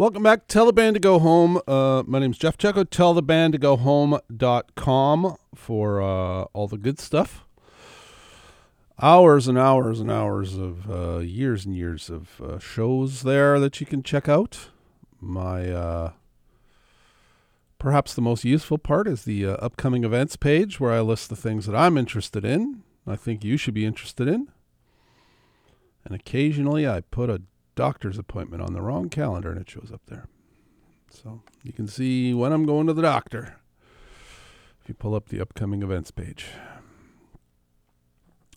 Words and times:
Welcome 0.00 0.22
back. 0.22 0.48
Tell 0.48 0.64
the 0.64 0.72
band 0.72 0.94
to 0.94 0.98
go 0.98 1.18
home. 1.18 1.60
Uh, 1.68 2.02
my 2.06 2.20
name's 2.20 2.38
Jeff 2.38 2.56
Checo. 2.56 2.88
Tell 2.88 3.12
the 3.12 3.20
band 3.20 3.52
to 3.52 3.58
go 3.58 3.76
home.com 3.76 5.36
for 5.54 6.00
uh, 6.00 6.44
all 6.54 6.68
the 6.68 6.78
good 6.78 6.98
stuff. 6.98 7.44
Hours 9.02 9.46
and 9.46 9.58
hours 9.58 10.00
and 10.00 10.10
hours 10.10 10.56
of 10.56 10.90
uh, 10.90 11.18
years 11.18 11.66
and 11.66 11.76
years 11.76 12.08
of 12.08 12.40
uh, 12.40 12.58
shows 12.58 13.24
there 13.24 13.60
that 13.60 13.78
you 13.78 13.86
can 13.86 14.02
check 14.02 14.26
out. 14.26 14.70
My 15.20 15.70
uh, 15.70 16.12
perhaps 17.78 18.14
the 18.14 18.22
most 18.22 18.42
useful 18.42 18.78
part 18.78 19.06
is 19.06 19.24
the 19.24 19.44
uh, 19.44 19.52
upcoming 19.56 20.04
events 20.04 20.34
page 20.36 20.80
where 20.80 20.92
I 20.92 21.00
list 21.00 21.28
the 21.28 21.36
things 21.36 21.66
that 21.66 21.76
I'm 21.76 21.98
interested 21.98 22.42
in. 22.42 22.84
I 23.06 23.16
think 23.16 23.44
you 23.44 23.58
should 23.58 23.74
be 23.74 23.84
interested 23.84 24.28
in. 24.28 24.48
And 26.06 26.14
occasionally 26.14 26.88
I 26.88 27.02
put 27.02 27.28
a 27.28 27.42
doctor's 27.74 28.18
appointment 28.18 28.62
on 28.62 28.72
the 28.72 28.82
wrong 28.82 29.08
calendar 29.08 29.50
and 29.50 29.60
it 29.60 29.70
shows 29.70 29.90
up 29.92 30.02
there. 30.06 30.28
So 31.10 31.42
you 31.62 31.72
can 31.72 31.88
see 31.88 32.32
when 32.34 32.52
I'm 32.52 32.64
going 32.64 32.86
to 32.86 32.92
the 32.92 33.02
doctor 33.02 33.56
if 34.80 34.88
you 34.88 34.94
pull 34.94 35.14
up 35.14 35.28
the 35.28 35.40
upcoming 35.40 35.82
events 35.82 36.10
page. 36.10 36.46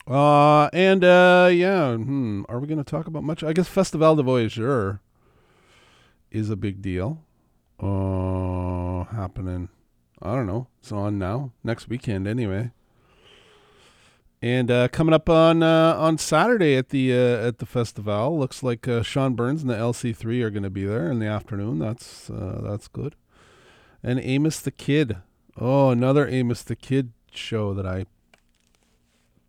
Uh, 0.06 0.66
and 0.74 1.04
uh, 1.04 1.50
yeah, 1.52 1.96
hmm, 1.96 2.44
are 2.50 2.60
we 2.60 2.68
going 2.68 2.78
to 2.78 2.84
talk 2.84 3.08
about 3.08 3.24
much? 3.24 3.44
I 3.44 3.54
guess 3.54 3.68
Festival 3.68 4.16
du 4.16 4.24
Voyageur 4.24 5.00
is 6.30 6.50
a 6.50 6.56
big 6.56 6.82
deal. 6.82 7.24
Uh, 7.80 9.06
happening. 9.16 9.70
I 10.22 10.36
don't 10.36 10.48
know. 10.48 10.68
It's 10.80 10.92
on 10.92 11.18
now. 11.18 11.52
Next 11.64 11.88
weekend, 11.88 12.28
anyway. 12.28 12.72
And 14.44 14.70
uh, 14.70 14.90
coming 14.90 15.14
up 15.14 15.30
on 15.30 15.64
uh, 15.64 15.96
on 15.98 16.18
Saturday 16.18 16.76
at 16.76 16.90
the 16.90 17.14
uh, 17.14 17.48
at 17.48 17.60
the 17.60 17.66
festival, 17.66 18.38
looks 18.38 18.62
like 18.62 18.90
uh, 18.90 19.02
Sean 19.02 19.36
Burns 19.36 19.62
and 19.62 19.70
the 19.70 19.76
LC3 19.76 20.42
are 20.42 20.50
going 20.50 20.64
to 20.64 20.70
be 20.70 20.84
there 20.84 21.10
in 21.10 21.20
the 21.20 21.28
afternoon. 21.28 21.80
That's 21.80 22.30
uh, 22.30 22.60
that's 22.62 22.90
good. 22.90 23.16
And 24.04 24.20
Amos 24.20 24.60
the 24.60 24.70
Kid. 24.70 25.16
Oh, 25.56 25.92
another 25.92 26.28
Amos 26.28 26.62
the 26.62 26.76
Kid 26.76 27.14
show 27.32 27.74
that 27.74 27.86
I 27.86 28.06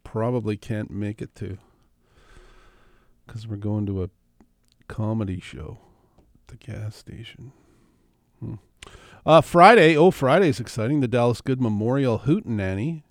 probably 0.05 0.56
can't 0.56 0.92
make 0.92 1.20
it 1.20 1.34
to 1.36 1.58
because 3.27 3.48
we're 3.48 3.56
going 3.56 3.86
to 3.86 4.05
a 4.05 4.11
comedy 4.86 5.41
show 5.41 5.79
at 6.36 6.56
the 6.56 6.73
gas 6.73 6.95
station. 6.95 7.51
Hmm. 8.39 8.55
Uh, 9.27 9.41
Friday, 9.41 9.97
oh, 9.97 10.12
Friday's 10.12 10.61
exciting. 10.61 11.01
The 11.01 11.08
Dallas 11.08 11.41
Good 11.41 11.61
Memorial 11.61 12.20
Hootenanny 12.20 13.03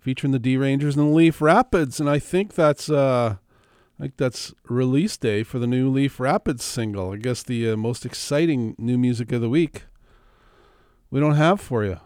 featuring 0.00 0.32
the 0.32 0.38
D 0.38 0.56
Rangers 0.56 0.96
and 0.96 1.08
the 1.08 1.14
Leaf 1.14 1.40
Rapids, 1.40 2.00
and 2.00 2.08
I 2.08 2.18
think 2.18 2.54
that's 2.54 2.88
uh, 2.90 3.36
I 3.98 4.02
think 4.02 4.16
that's 4.16 4.54
release 4.68 5.16
day 5.16 5.42
for 5.42 5.58
the 5.58 5.66
new 5.66 5.90
Leaf 5.90 6.20
Rapids 6.20 6.64
single. 6.64 7.12
I 7.12 7.16
guess 7.16 7.42
the 7.42 7.70
uh, 7.70 7.76
most 7.76 8.06
exciting 8.06 8.74
new 8.78 8.96
music 8.96 9.32
of 9.32 9.40
the 9.40 9.48
week. 9.48 9.84
We 11.10 11.20
don't 11.20 11.34
have 11.34 11.60
for 11.60 11.84
you. 11.84 11.98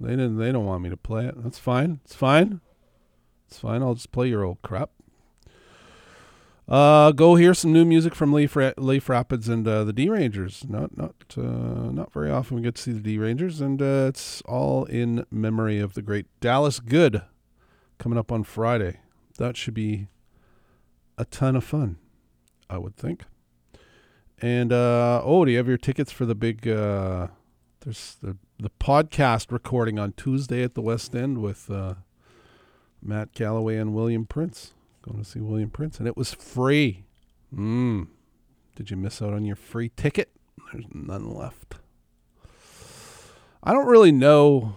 They 0.00 0.10
didn't. 0.10 0.38
They 0.38 0.52
don't 0.52 0.66
want 0.66 0.82
me 0.82 0.90
to 0.90 0.96
play 0.96 1.26
it. 1.26 1.42
That's 1.42 1.58
fine. 1.58 2.00
It's 2.04 2.14
fine. 2.14 2.60
It's 3.46 3.58
fine. 3.58 3.82
I'll 3.82 3.94
just 3.94 4.12
play 4.12 4.28
your 4.28 4.44
old 4.44 4.60
crap. 4.62 4.90
Uh, 6.68 7.12
go 7.12 7.36
hear 7.36 7.54
some 7.54 7.72
new 7.72 7.84
music 7.84 8.12
from 8.12 8.32
Leaf, 8.32 8.56
Ra- 8.56 8.72
Leaf 8.76 9.08
Rapids 9.08 9.48
and 9.48 9.66
uh, 9.68 9.84
the 9.84 9.92
D 9.92 10.08
Rangers. 10.08 10.64
Not 10.68 10.96
not 10.96 11.14
uh, 11.38 11.92
not 11.92 12.12
very 12.12 12.30
often 12.30 12.56
we 12.56 12.62
get 12.62 12.74
to 12.74 12.82
see 12.82 12.92
the 12.92 13.00
D 13.00 13.18
Rangers, 13.18 13.60
and 13.60 13.80
uh, 13.80 14.06
it's 14.08 14.42
all 14.42 14.84
in 14.86 15.24
memory 15.30 15.78
of 15.78 15.94
the 15.94 16.02
great 16.02 16.26
Dallas 16.40 16.80
Good 16.80 17.22
coming 17.98 18.18
up 18.18 18.32
on 18.32 18.44
Friday. 18.44 19.00
That 19.38 19.56
should 19.56 19.74
be 19.74 20.08
a 21.18 21.24
ton 21.24 21.56
of 21.56 21.64
fun, 21.64 21.98
I 22.68 22.78
would 22.78 22.96
think. 22.96 23.24
And 24.40 24.72
uh, 24.72 25.22
oh, 25.24 25.44
do 25.44 25.50
you 25.50 25.56
have 25.56 25.68
your 25.68 25.78
tickets 25.78 26.12
for 26.12 26.26
the 26.26 26.34
big? 26.34 26.68
Uh, 26.68 27.28
there's 27.80 28.16
the 28.22 28.36
the 28.58 28.70
podcast 28.80 29.50
recording 29.50 29.98
on 29.98 30.12
Tuesday 30.12 30.62
at 30.62 30.74
the 30.74 30.82
West 30.82 31.14
End 31.14 31.38
with 31.38 31.70
uh, 31.70 31.94
Matt 33.02 33.32
Galloway 33.32 33.76
and 33.76 33.94
William 33.94 34.26
Prince. 34.26 34.74
Going 35.02 35.22
to 35.22 35.24
see 35.24 35.40
William 35.40 35.70
Prince, 35.70 35.98
and 35.98 36.08
it 36.08 36.16
was 36.16 36.34
free. 36.34 37.04
Mm. 37.54 38.08
Did 38.74 38.90
you 38.90 38.96
miss 38.96 39.22
out 39.22 39.32
on 39.32 39.44
your 39.44 39.56
free 39.56 39.90
ticket? 39.96 40.30
There's 40.72 40.84
none 40.92 41.32
left. 41.32 41.76
I 43.62 43.72
don't 43.72 43.86
really 43.86 44.12
know 44.12 44.76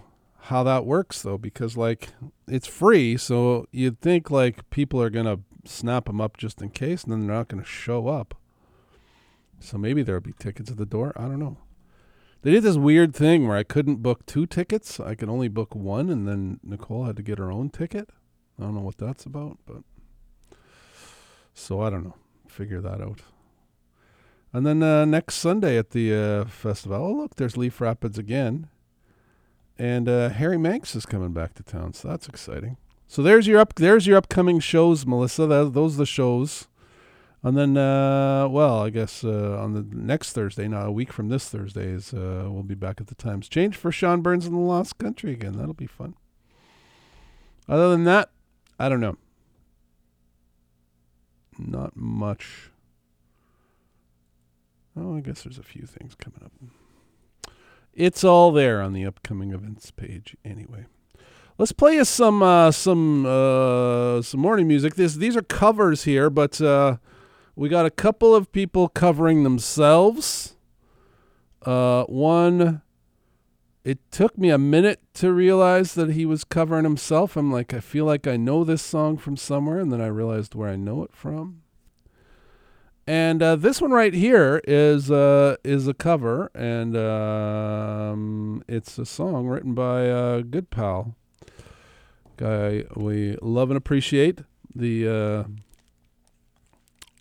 how 0.50 0.64
that 0.64 0.84
works 0.84 1.22
though, 1.22 1.38
because 1.38 1.76
like 1.76 2.08
it's 2.48 2.66
free, 2.66 3.16
so 3.16 3.66
you'd 3.70 4.00
think 4.00 4.30
like 4.30 4.68
people 4.70 5.00
are 5.00 5.08
gonna 5.08 5.38
snap 5.64 6.06
them 6.06 6.20
up 6.20 6.36
just 6.36 6.60
in 6.60 6.70
case, 6.70 7.04
and 7.04 7.12
then 7.12 7.26
they're 7.26 7.36
not 7.36 7.48
gonna 7.48 7.64
show 7.64 8.08
up. 8.08 8.34
So 9.60 9.78
maybe 9.78 10.02
there'll 10.02 10.20
be 10.20 10.34
tickets 10.38 10.70
at 10.70 10.76
the 10.76 10.86
door. 10.86 11.12
I 11.16 11.22
don't 11.22 11.38
know. 11.38 11.58
They 12.42 12.50
did 12.50 12.64
this 12.64 12.76
weird 12.76 13.14
thing 13.14 13.46
where 13.46 13.56
I 13.56 13.62
couldn't 13.62 14.02
book 14.02 14.26
two 14.26 14.44
tickets. 14.44 14.98
I 14.98 15.14
could 15.14 15.28
only 15.28 15.46
book 15.46 15.74
one, 15.74 16.10
and 16.10 16.26
then 16.26 16.58
Nicole 16.64 17.04
had 17.04 17.16
to 17.16 17.22
get 17.22 17.38
her 17.38 17.52
own 17.52 17.70
ticket. 17.70 18.10
I 18.58 18.62
don't 18.62 18.74
know 18.74 18.80
what 18.80 18.98
that's 18.98 19.26
about, 19.26 19.58
but 19.66 19.82
so 21.54 21.80
I 21.80 21.90
don't 21.90 22.04
know. 22.04 22.16
Figure 22.48 22.80
that 22.80 23.00
out. 23.00 23.20
And 24.52 24.66
then 24.66 24.82
uh, 24.82 25.04
next 25.04 25.36
Sunday 25.36 25.78
at 25.78 25.90
the 25.90 26.12
uh, 26.12 26.44
festival, 26.46 26.96
oh 26.96 27.12
look, 27.12 27.36
there's 27.36 27.56
Leaf 27.56 27.80
Rapids 27.80 28.18
again, 28.18 28.68
and 29.80 30.10
uh, 30.10 30.28
Harry 30.28 30.58
Manx 30.58 30.94
is 30.94 31.06
coming 31.06 31.32
back 31.32 31.54
to 31.54 31.62
town, 31.62 31.94
so 31.94 32.08
that's 32.08 32.28
exciting. 32.28 32.76
So 33.08 33.22
there's 33.22 33.46
your 33.46 33.58
up, 33.58 33.74
there's 33.76 34.06
your 34.06 34.18
upcoming 34.18 34.60
shows, 34.60 35.06
Melissa. 35.06 35.46
That, 35.46 35.72
those 35.72 35.94
are 35.94 35.98
the 35.98 36.06
shows. 36.06 36.68
And 37.42 37.56
then, 37.56 37.78
uh, 37.78 38.46
well, 38.48 38.82
I 38.82 38.90
guess 38.90 39.24
uh, 39.24 39.56
on 39.58 39.72
the 39.72 39.82
next 39.90 40.34
Thursday, 40.34 40.68
now 40.68 40.82
a 40.82 40.92
week 40.92 41.10
from 41.10 41.30
this 41.30 41.48
Thursday, 41.48 41.86
is 41.86 42.12
uh, 42.12 42.46
we'll 42.50 42.62
be 42.62 42.74
back 42.74 43.00
at 43.00 43.06
the 43.06 43.14
Times 43.14 43.48
Change 43.48 43.74
for 43.74 43.90
Sean 43.90 44.20
Burns 44.20 44.44
in 44.46 44.52
the 44.52 44.58
Lost 44.58 44.98
Country 44.98 45.32
again. 45.32 45.56
That'll 45.56 45.72
be 45.72 45.86
fun. 45.86 46.14
Other 47.66 47.88
than 47.88 48.04
that, 48.04 48.30
I 48.78 48.90
don't 48.90 49.00
know. 49.00 49.16
Not 51.58 51.96
much. 51.96 52.70
Oh, 54.94 55.16
I 55.16 55.20
guess 55.20 55.44
there's 55.44 55.58
a 55.58 55.62
few 55.62 55.86
things 55.86 56.14
coming 56.14 56.42
up. 56.44 56.52
It's 57.94 58.24
all 58.24 58.52
there 58.52 58.80
on 58.80 58.92
the 58.92 59.04
upcoming 59.04 59.52
events 59.52 59.90
page, 59.90 60.36
anyway. 60.44 60.86
Let's 61.58 61.72
play 61.72 61.98
us 61.98 62.08
some 62.08 62.42
uh, 62.42 62.70
some 62.70 63.26
uh, 63.26 64.22
some 64.22 64.40
morning 64.40 64.66
music. 64.66 64.94
This 64.94 65.16
these 65.16 65.36
are 65.36 65.42
covers 65.42 66.04
here, 66.04 66.30
but 66.30 66.58
uh, 66.60 66.96
we 67.54 67.68
got 67.68 67.84
a 67.84 67.90
couple 67.90 68.34
of 68.34 68.50
people 68.50 68.88
covering 68.88 69.42
themselves. 69.42 70.56
Uh, 71.66 72.04
one, 72.04 72.80
it 73.84 73.98
took 74.10 74.38
me 74.38 74.48
a 74.48 74.56
minute 74.56 75.00
to 75.14 75.32
realize 75.32 75.92
that 75.94 76.12
he 76.12 76.24
was 76.24 76.44
covering 76.44 76.84
himself. 76.84 77.36
I'm 77.36 77.52
like, 77.52 77.74
I 77.74 77.80
feel 77.80 78.06
like 78.06 78.26
I 78.26 78.38
know 78.38 78.64
this 78.64 78.80
song 78.80 79.18
from 79.18 79.36
somewhere, 79.36 79.80
and 79.80 79.92
then 79.92 80.00
I 80.00 80.06
realized 80.06 80.54
where 80.54 80.70
I 80.70 80.76
know 80.76 81.02
it 81.02 81.12
from. 81.12 81.60
And 83.10 83.42
uh, 83.42 83.56
this 83.56 83.82
one 83.82 83.90
right 83.90 84.14
here 84.14 84.60
is 84.68 85.10
uh, 85.10 85.56
is 85.64 85.88
a 85.88 85.94
cover, 85.94 86.48
and 86.54 86.96
um, 86.96 88.62
it's 88.68 88.98
a 88.98 89.04
song 89.04 89.48
written 89.48 89.74
by 89.74 90.02
a 90.02 90.44
good 90.44 90.70
pal, 90.70 91.16
guy 92.36 92.84
we 92.94 93.36
love 93.42 93.68
and 93.68 93.76
appreciate. 93.76 94.42
The 94.72 95.08
uh, 95.08 95.44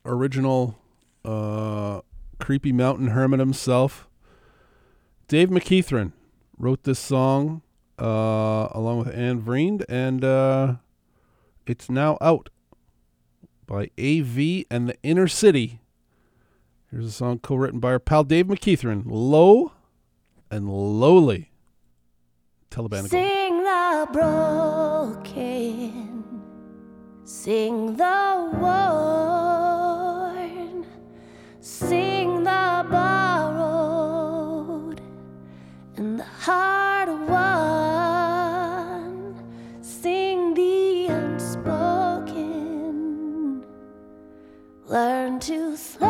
original 0.06 0.78
uh, 1.26 2.02
creepy 2.38 2.72
mountain 2.72 3.08
hermit 3.08 3.40
himself, 3.40 4.08
Dave 5.28 5.50
McKeithrin, 5.50 6.12
wrote 6.60 6.84
this 6.84 7.00
song 7.00 7.64
uh, 7.98 8.68
along 8.74 9.00
with 9.00 9.16
Anne 9.16 9.40
Vriend, 9.40 9.88
and 9.90 10.24
uh, 10.24 10.76
it's 11.66 11.90
now 11.90 12.20
out 12.22 12.52
by 13.70 13.92
AV 14.00 14.66
and 14.72 14.90
the 14.90 14.96
Inner 15.04 15.28
City. 15.28 15.80
Here's 16.90 17.06
a 17.06 17.12
song 17.12 17.38
co-written 17.38 17.80
by 17.80 17.92
our 17.92 18.00
pal 18.00 18.24
Dave 18.24 18.48
McKeithrin, 18.48 19.04
"Low 19.06 19.74
and 20.50 20.68
Lowly." 20.68 21.52
Band. 22.72 23.10
Sing 23.10 23.64
the 23.64 24.08
broken, 24.14 26.24
sing 27.24 27.96
the 27.96 28.52
worn, 28.60 30.86
sing 31.60 32.44
the 32.44 32.86
borrowed, 32.90 35.02
and 35.96 36.20
the 36.20 36.24
hard 36.24 36.79
learn 44.90 45.40
to 45.40 45.78
slow, 45.78 46.08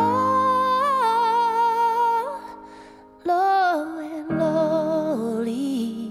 low 3.25 3.99
and 3.99 4.39
lowly. 4.39 6.07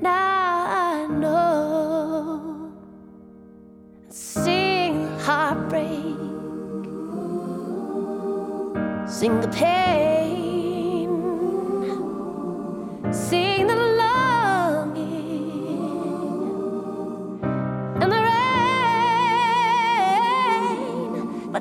Now 0.00 0.66
I 0.68 1.06
know. 1.06 2.72
Sing 4.08 5.06
heartbreak. 5.18 6.16
Sing 9.08 9.40
the 9.40 9.48
pain, 9.52 10.11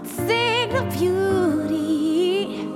sing 0.03 0.69
the 0.69 0.81
beauty, 0.97 2.67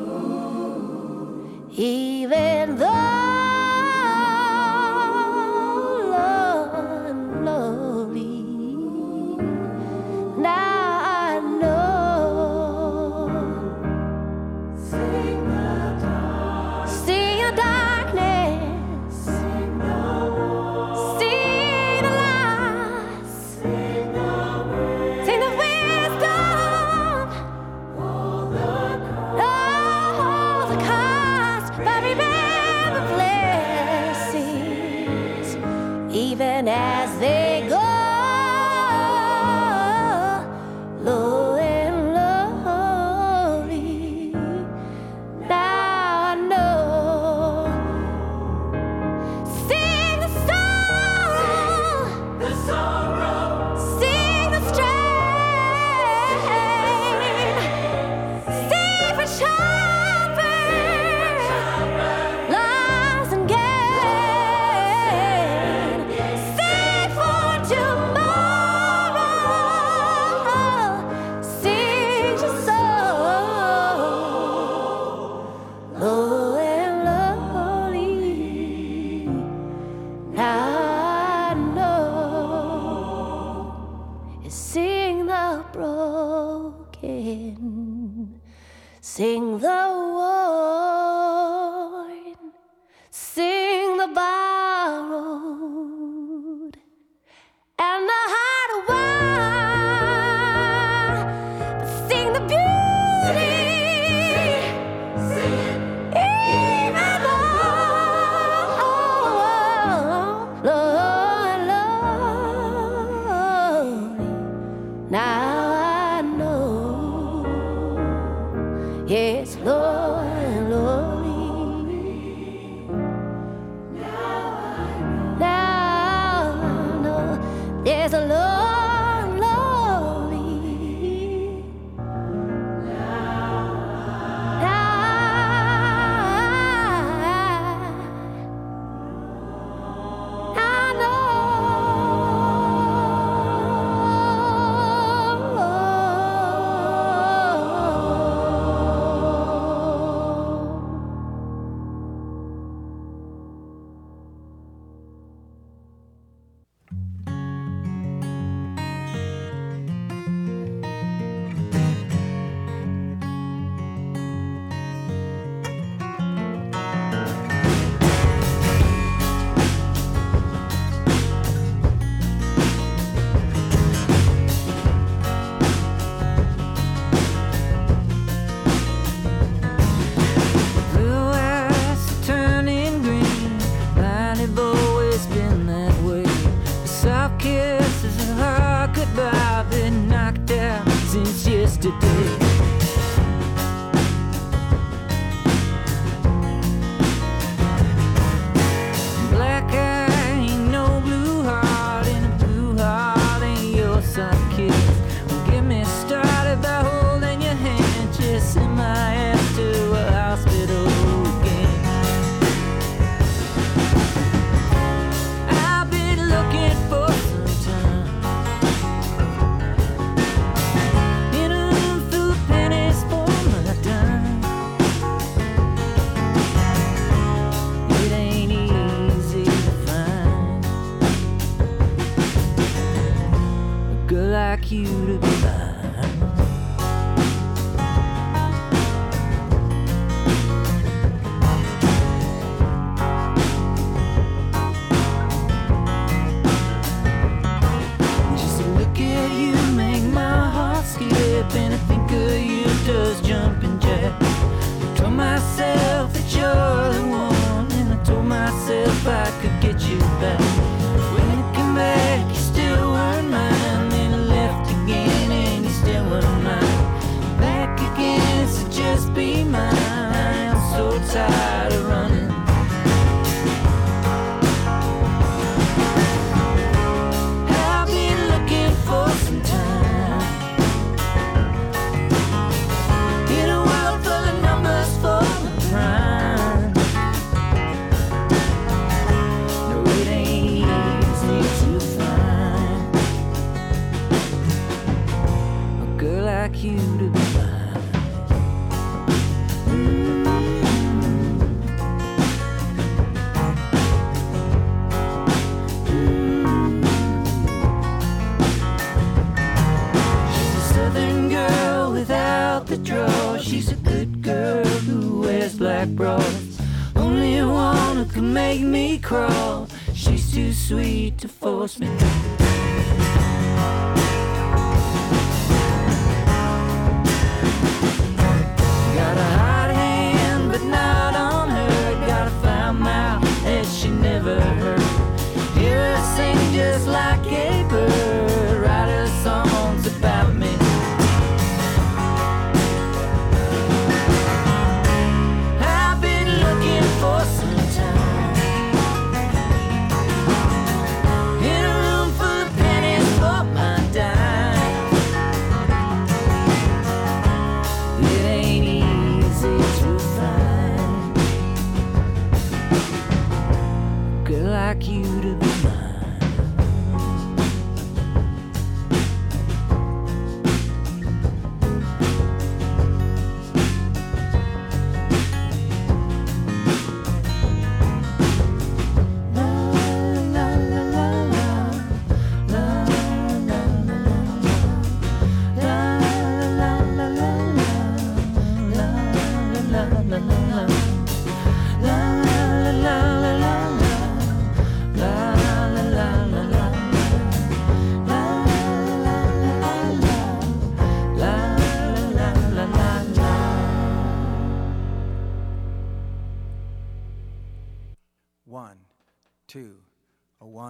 sweet 320.56 321.18
to 321.20 321.28
force 321.28 321.80
me. 321.80 321.88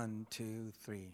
One, 0.06 0.28
two, 0.30 0.72
three. 0.84 1.10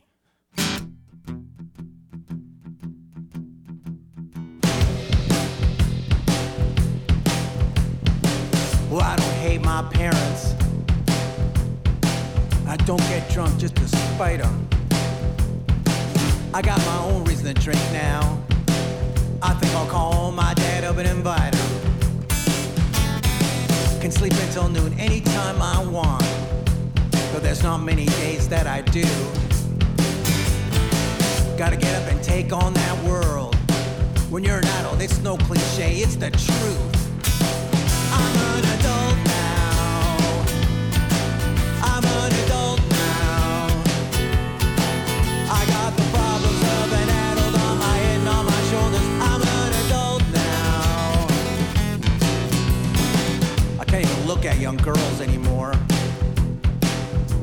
Well, 8.90 9.00
I 9.00 9.16
don't 9.16 9.36
hate 9.36 9.62
my 9.62 9.82
parents. 9.84 10.56
I 12.68 12.76
don't 12.86 13.00
get 13.08 13.30
drunk 13.32 13.58
just 13.58 13.78
to 13.78 13.88
spite 13.88 14.42
them. 14.42 14.68
I 16.54 16.62
got 16.62 16.78
my 16.80 16.98
own 17.06 17.24
reason 17.24 17.46
to 17.46 17.54
drink 17.54 17.80
now. 17.94 18.44
I 19.42 19.54
think 19.54 19.74
I'll 19.74 19.88
call 19.88 20.34
my 20.34 20.54
dad 20.56 20.84
up 20.84 20.98
and 20.98 21.08
invite 21.08 21.56
him. 21.56 21.72
Can 24.02 24.12
sleep 24.12 24.34
until 24.34 24.68
noon 24.68 24.92
anytime 25.00 25.62
I 25.62 25.82
want. 25.82 26.51
There's 27.42 27.64
not 27.64 27.80
many 27.80 28.06
days 28.06 28.48
that 28.50 28.66
I 28.66 28.82
do. 28.82 29.04
Gotta 31.58 31.76
get 31.76 31.94
up 32.02 32.10
and 32.10 32.24
take 32.24 32.54
on 32.54 32.74
that 32.74 33.04
world. 33.04 33.56
When 34.30 34.44
you're 34.44 34.60
an 34.60 34.66
adult, 34.66 35.02
it's 35.02 35.20
no 35.20 35.36
cliche, 35.38 35.98
it's 35.98 36.16
the 36.16 36.32
truth. 36.32 36.96
I'm 38.14 38.36
an 38.56 38.64
adult 38.80 39.18
now. 39.26 40.18
I'm 41.84 42.06
an 42.06 42.32
adult 42.46 42.80
now. 42.90 43.68
I 45.52 45.66
got 45.68 45.92
the 45.98 46.04
problems 46.16 46.62
of 46.78 46.94
an 47.02 47.10
adult 47.10 47.56
on 47.68 47.78
my 47.80 47.96
head 47.98 48.20
and 48.20 48.30
on 48.30 48.46
my 48.46 48.62
shoulders. 48.72 49.08
I'm 49.30 49.42
an 49.42 49.74
adult 49.86 50.24
now. 50.32 51.28
I 53.82 53.84
can't 53.86 54.06
even 54.06 54.26
look 54.26 54.46
at 54.46 54.58
young 54.58 54.78
girls 54.78 55.20
anymore. 55.20 55.51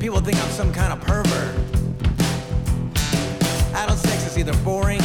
People 0.09 0.23
think 0.23 0.43
I'm 0.43 0.50
some 0.53 0.73
kind 0.73 0.91
of 0.91 1.03
pervert. 1.03 1.55
Adult 3.75 3.99
sex 3.99 4.27
is 4.27 4.38
either 4.38 4.57
boring 4.65 5.03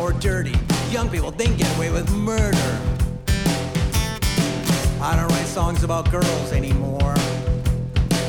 or 0.00 0.14
dirty. 0.14 0.54
Young 0.90 1.10
people 1.10 1.30
think 1.30 1.58
get 1.58 1.76
away 1.76 1.90
with 1.90 2.10
murder. 2.12 2.78
I 4.98 5.14
don't 5.14 5.28
write 5.28 5.44
songs 5.44 5.84
about 5.84 6.10
girls 6.10 6.52
anymore. 6.52 7.14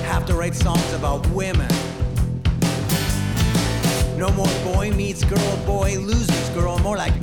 Have 0.04 0.26
to 0.26 0.34
write 0.34 0.54
songs 0.54 0.92
about 0.92 1.26
women. 1.28 1.72
No 4.18 4.34
more 4.34 4.52
boy 4.66 4.92
meets 4.92 5.24
girl, 5.24 5.58
boy 5.66 5.98
loses 5.98 6.50
girl. 6.50 6.78
More 6.80 6.98
like 6.98 7.14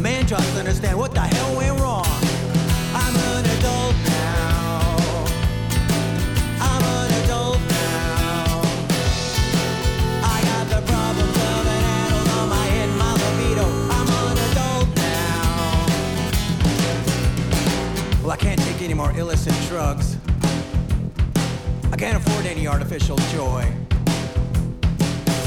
man 0.00 0.26
tries 0.26 0.52
to 0.54 0.58
understand 0.58 0.98
what 0.98 1.14
the 1.14 1.20
hell 1.20 1.56
went 1.56 1.78
wrong. 1.78 2.25
Well, 18.26 18.34
I 18.34 18.38
can't 18.38 18.60
take 18.60 18.82
any 18.82 18.92
more 18.92 19.12
illicit 19.16 19.54
drugs. 19.68 20.16
I 21.92 21.96
can't 21.96 22.16
afford 22.16 22.44
any 22.44 22.66
artificial 22.66 23.16
joy. 23.32 23.72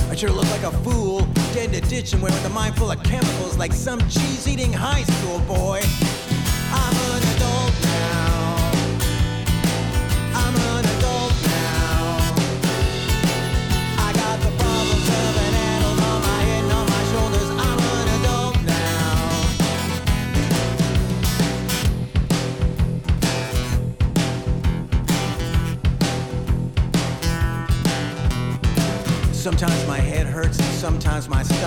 I 0.09 0.15
sure 0.15 0.29
look 0.29 0.50
like 0.50 0.63
a 0.63 0.71
fool, 0.77 1.27
dead 1.53 1.74
in 1.74 1.83
a 1.83 1.88
ditch 1.89 2.13
and 2.13 2.21
wearing 2.21 2.41
a 2.45 2.50
mind 2.51 2.77
full 2.77 2.89
of 2.89 3.03
chemicals 3.03 3.57
like 3.57 3.74
some 3.74 4.00
cheese-eating 4.07 4.71
high 4.71 5.03
school 5.03 5.39
boy. 5.39 5.81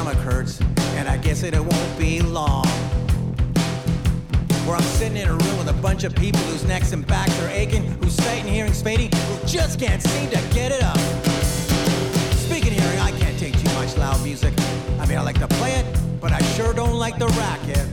Stomach 0.03 0.19
hurts, 0.25 0.61
and 0.97 1.09
I 1.09 1.17
guess 1.17 1.45
it, 1.45 1.55
won't 1.55 1.99
be 1.99 2.21
long. 2.21 2.67
Where 4.67 4.75
I'm 4.75 4.83
sitting 4.83 5.17
in 5.17 5.29
a 5.29 5.33
room 5.33 5.59
with 5.59 5.69
a 5.69 5.79
bunch 5.81 6.03
of 6.03 6.13
people 6.17 6.41
whose 6.41 6.65
necks 6.65 6.91
and 6.91 7.07
backs 7.07 7.41
are 7.41 7.49
aching, 7.51 7.85
whose 8.03 8.15
sight 8.15 8.41
and 8.41 8.49
hearing 8.49 8.73
fading, 8.73 9.13
who 9.13 9.47
just 9.47 9.79
can't 9.79 10.03
seem 10.03 10.29
to 10.31 10.43
get 10.53 10.73
it 10.73 10.83
up. 10.83 10.99
Speaking 12.35 12.73
hearing, 12.73 12.99
I 12.99 13.13
can't 13.13 13.39
take 13.39 13.57
too 13.57 13.73
much 13.75 13.97
loud 13.97 14.21
music. 14.25 14.53
I 14.99 15.07
mean, 15.07 15.19
I 15.19 15.23
like 15.23 15.39
to 15.39 15.47
play 15.47 15.71
it, 15.75 15.87
but 16.21 16.33
I 16.33 16.43
sure 16.57 16.73
don't 16.73 16.99
like 16.99 17.21
the 17.21 17.29
racket. 17.39 17.87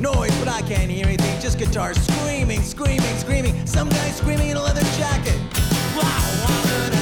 Noise, 0.00 0.34
but 0.38 0.48
I 0.48 0.62
can't 0.62 0.90
hear 0.90 1.08
anything. 1.08 1.38
Just 1.42 1.58
guitars 1.58 2.00
screaming, 2.00 2.62
screaming, 2.62 3.16
screaming. 3.18 3.66
Some 3.66 3.90
guy 3.90 4.10
screaming 4.12 4.48
in 4.48 4.56
a 4.56 4.62
leather 4.62 4.86
jacket. 4.96 5.38
Wow, 5.94 6.46
I'm 6.46 7.01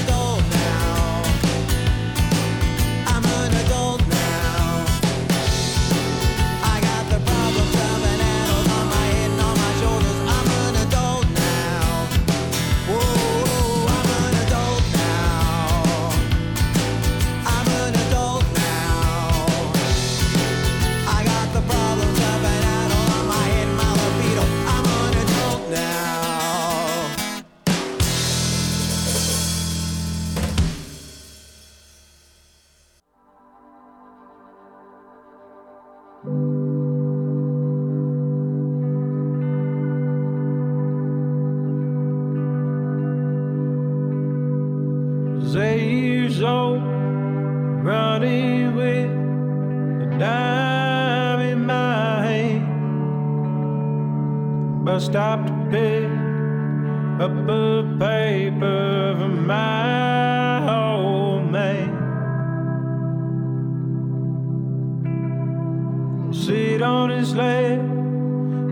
Sit 66.40 66.80
on 66.80 67.10
his 67.10 67.34
lap, 67.34 67.80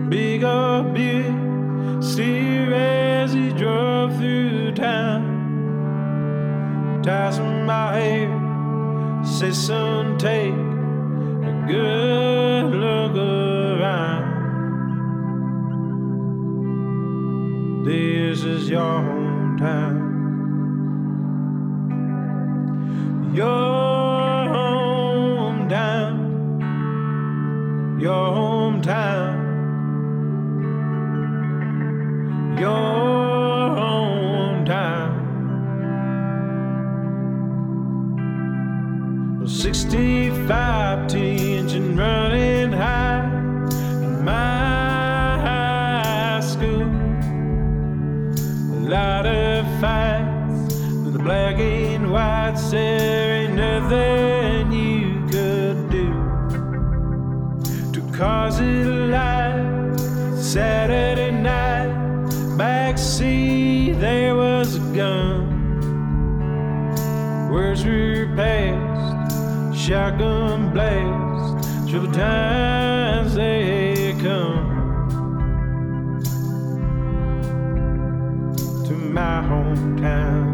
big 0.09 0.43
old 0.43 0.91
beer, 0.95 1.31
steer 2.01 2.73
as 2.73 3.31
he 3.31 3.53
drove 3.53 4.17
through 4.17 4.71
town. 4.73 5.21
Ties 7.03 7.37
my 7.39 7.93
hair, 7.93 9.23
say 9.23 9.51
son, 9.51 10.17
take 10.17 10.51
a 10.51 11.65
good 11.67 12.73
look 12.73 13.15
around. 13.15 14.25
This 17.85 18.43
is 18.43 18.67
your 18.67 18.99
hometown. 18.99 20.07
Your 23.35 23.68
65 39.89 41.07
teens 41.07 41.73
and 41.73 41.97
running 41.97 42.71
high 42.71 43.25
in 44.03 44.23
my 44.23 45.39
high 45.41 46.39
school. 46.41 46.83
A 48.77 48.81
lot 48.87 49.25
of 49.25 49.65
fights 49.81 50.75
with 51.03 51.13
the 51.13 51.19
black 51.19 51.57
and 51.57 52.11
white. 52.11 52.53
There 52.69 53.45
ain't 53.45 53.55
nothing 53.55 54.71
you 54.71 55.25
could 55.27 55.89
do 55.89 56.13
to 57.91 58.01
cause 58.15 58.59
it 58.59 58.85
alive. 58.85 59.99
Saturday 60.39 61.31
night, 61.31 61.89
backseat, 62.59 63.99
there 63.99 64.35
was 64.35 64.75
a 64.75 64.81
gun. 64.95 65.49
Words 67.51 67.83
were 67.83 68.31
passed, 68.35 68.68
shotgun 69.89 70.71
blast, 70.71 71.89
trouble 71.89 72.11
times 72.11 73.33
they 73.33 74.15
come. 74.21 74.69
To 78.85 78.93
my 78.93 79.41
hometown. 79.49 80.45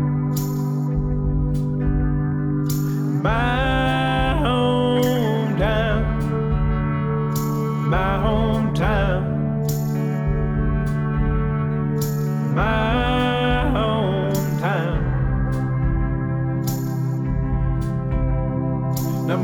My 3.22 4.40
hometown. 4.46 6.06
My 7.90 8.12
hometown. 8.26 9.15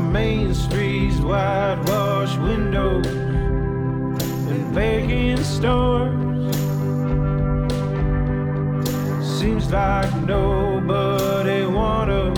Main 0.02 0.54
Street's 0.54 1.18
whitewashed 1.18 2.38
windows 2.40 3.06
and 3.06 4.66
vacant 4.74 5.40
stores. 5.40 6.56
Seems 9.38 9.70
like 9.70 10.14
nobody 10.22 11.66
wanna 11.66 12.34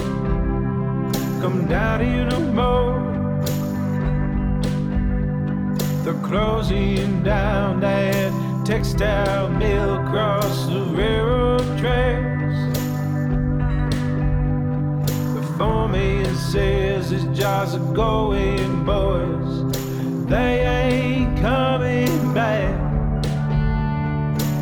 come 1.40 1.66
down 1.68 2.00
here 2.00 2.26
no 2.26 2.40
more. 2.40 3.04
They're 6.04 6.22
closing 6.22 7.22
down 7.22 7.80
that 7.80 8.32
textile 8.64 9.48
mill 9.48 9.94
across 10.06 10.66
the 10.66 10.84
railroad 10.96 11.78
tracks. 11.78 12.33
Says 16.54 17.10
his 17.10 17.24
jobs 17.36 17.74
are 17.74 17.92
going, 17.92 18.84
boys. 18.84 19.52
They 20.28 20.60
ain't 20.60 21.36
coming 21.40 22.32
back 22.32 22.72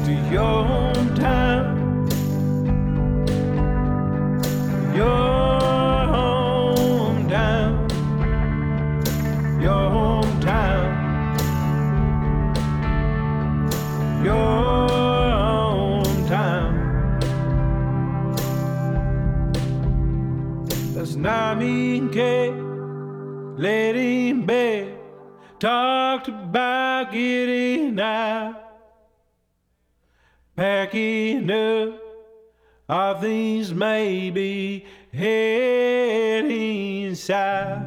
to 0.07 0.13
your 0.33 0.65
hometown. 0.71 1.67
Your 4.97 5.29
hometown. 6.17 7.73
Your 9.61 9.85
hometown. 9.97 10.89
Your 14.25 14.92
Kate. 21.23 22.53
Lady 23.57 24.31
in 24.31 24.45
bed 24.45 24.99
talked 25.61 26.27
about 26.29 27.13
getting 27.13 28.01
out, 28.01 28.57
packing 30.57 31.49
up. 31.51 32.01
All 32.89 33.21
things 33.21 33.73
may 33.73 34.31
be 34.31 34.85
heading 35.13 37.15
south. 37.15 37.87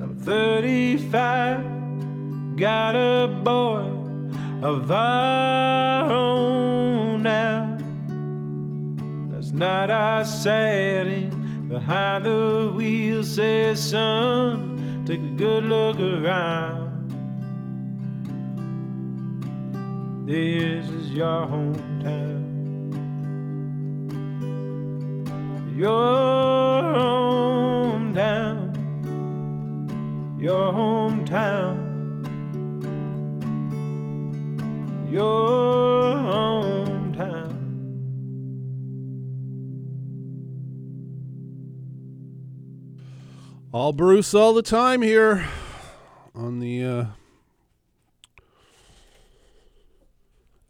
I'm 0.00 0.16
35, 0.20 2.56
got 2.56 2.96
a 2.96 3.28
boy 3.44 3.92
of 4.62 4.90
our 4.90 6.10
own 6.10 6.67
night 9.58 9.90
I 9.90 10.22
sat 10.22 11.08
in 11.08 11.68
behind 11.68 12.24
the 12.26 12.72
wheel, 12.74 13.24
said, 13.24 13.76
son, 13.76 15.02
take 15.04 15.18
a 15.18 15.34
good 15.36 15.64
look 15.64 15.98
around. 15.98 16.86
This 20.26 20.88
is 20.88 21.10
your 21.10 21.46
hometown. 21.46 22.46
Your 25.76 27.07
All 43.70 43.92
Bruce 43.92 44.32
all 44.32 44.54
the 44.54 44.62
time 44.62 45.02
here 45.02 45.46
on 46.34 46.58
the 46.58 46.82
uh, 46.82 47.04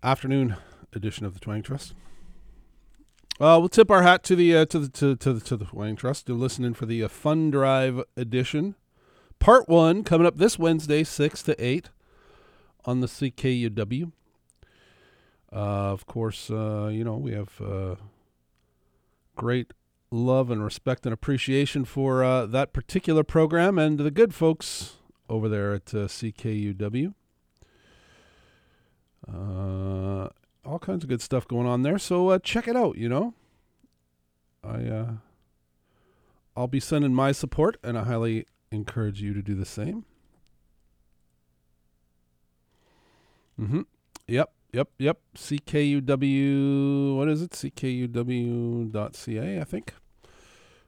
afternoon 0.03 0.57
edition 0.93 1.25
of 1.25 1.33
the 1.33 1.39
Twang 1.39 1.63
Trust. 1.63 1.95
Uh, 3.39 3.55
we'll 3.61 3.69
tip 3.69 3.89
our 3.89 4.03
hat 4.03 4.25
to 4.25 4.35
the 4.35 4.57
uh, 4.57 4.65
to 4.65 4.81
the 4.81 4.89
to, 4.89 5.15
to 5.15 5.33
the 5.33 5.41
to 5.41 5.57
the 5.57 5.67
Twang 5.67 5.95
Trust. 5.95 6.27
To 6.27 6.35
listening 6.35 6.75
for 6.75 6.87
the 6.87 7.05
uh, 7.05 7.09
Fun 7.09 7.53
Drive 7.53 8.03
edition, 8.17 8.75
part 9.39 9.69
one 9.69 10.03
coming 10.03 10.27
up 10.27 10.39
this 10.39 10.59
Wednesday, 10.59 11.05
six 11.05 11.41
to 11.45 11.65
eight, 11.65 11.91
on 12.85 12.99
the 12.99 13.07
CKUW. 13.07 14.11
Uh, 15.53 15.57
of 15.57 16.05
course, 16.07 16.51
uh, 16.51 16.91
you 16.93 17.05
know 17.05 17.15
we 17.15 17.31
have 17.31 17.97
great 19.37 19.73
love 20.11 20.51
and 20.51 20.65
respect 20.65 21.05
and 21.07 21.13
appreciation 21.13 21.85
for 21.85 22.25
uh, 22.25 22.47
that 22.47 22.73
particular 22.73 23.23
program 23.23 23.79
and 23.79 23.99
the 23.99 24.11
good 24.11 24.35
folks 24.35 24.97
over 25.29 25.49
there 25.49 25.75
at 25.75 25.95
uh, 25.95 26.07
CKUW. 26.07 27.15
Uh, 29.31 30.29
all 30.65 30.79
kinds 30.79 31.05
of 31.05 31.09
good 31.09 31.21
stuff 31.21 31.47
going 31.47 31.67
on 31.67 31.83
there. 31.83 31.99
So 31.99 32.31
uh, 32.31 32.39
check 32.39 32.67
it 32.67 32.77
out. 32.77 32.97
You 32.97 33.09
know, 33.09 33.35
I 34.65 34.85
uh, 34.85 35.13
I'll 36.57 36.69
be 36.69 36.81
sending 36.81 37.15
my 37.15 37.33
support, 37.33 37.77
and 37.83 37.99
I 37.99 38.05
highly 38.05 38.47
encourage 38.71 39.21
you 39.21 39.35
to 39.35 39.43
do 39.43 39.55
the 39.55 39.67
same. 39.67 40.05
Mm-hmm. 43.61 43.83
Yep. 44.27 44.51
Yep. 44.73 44.89
Yep. 44.99 45.21
CKUW. 45.35 47.17
What 47.17 47.29
is 47.29 47.43
it? 47.43 47.53
CKUW.ca. 47.53 49.61
I 49.61 49.65
think 49.65 49.95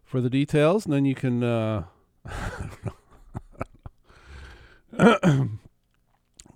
for 0.04 0.20
the 0.20 0.28
details, 0.28 0.84
and 0.84 0.92
then 0.92 1.04
you 1.04 1.14
can. 1.14 1.44
Uh, 1.44 1.84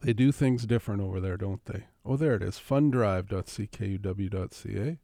they 0.02 0.12
do 0.12 0.32
things 0.32 0.66
different 0.66 1.00
over 1.00 1.20
there, 1.20 1.36
don't 1.36 1.64
they? 1.66 1.84
Oh, 2.04 2.16
there 2.16 2.34
it 2.34 2.42
is. 2.42 2.56
Fundrive.ckuw.ca, 2.56 4.98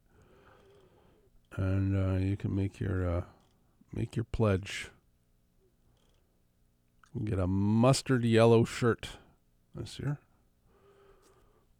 and 1.55 1.95
uh, 1.95 2.17
you 2.23 2.35
can 2.35 2.53
make 2.53 2.81
your 2.81 3.09
uh, 3.09 3.21
make 3.93 4.17
your 4.17 4.25
pledge. 4.25 4.91
Get 7.23 7.39
a 7.39 7.47
mustard 7.47 8.25
yellow 8.25 8.65
shirt 8.65 9.11
this 9.73 9.97
year, 9.99 10.19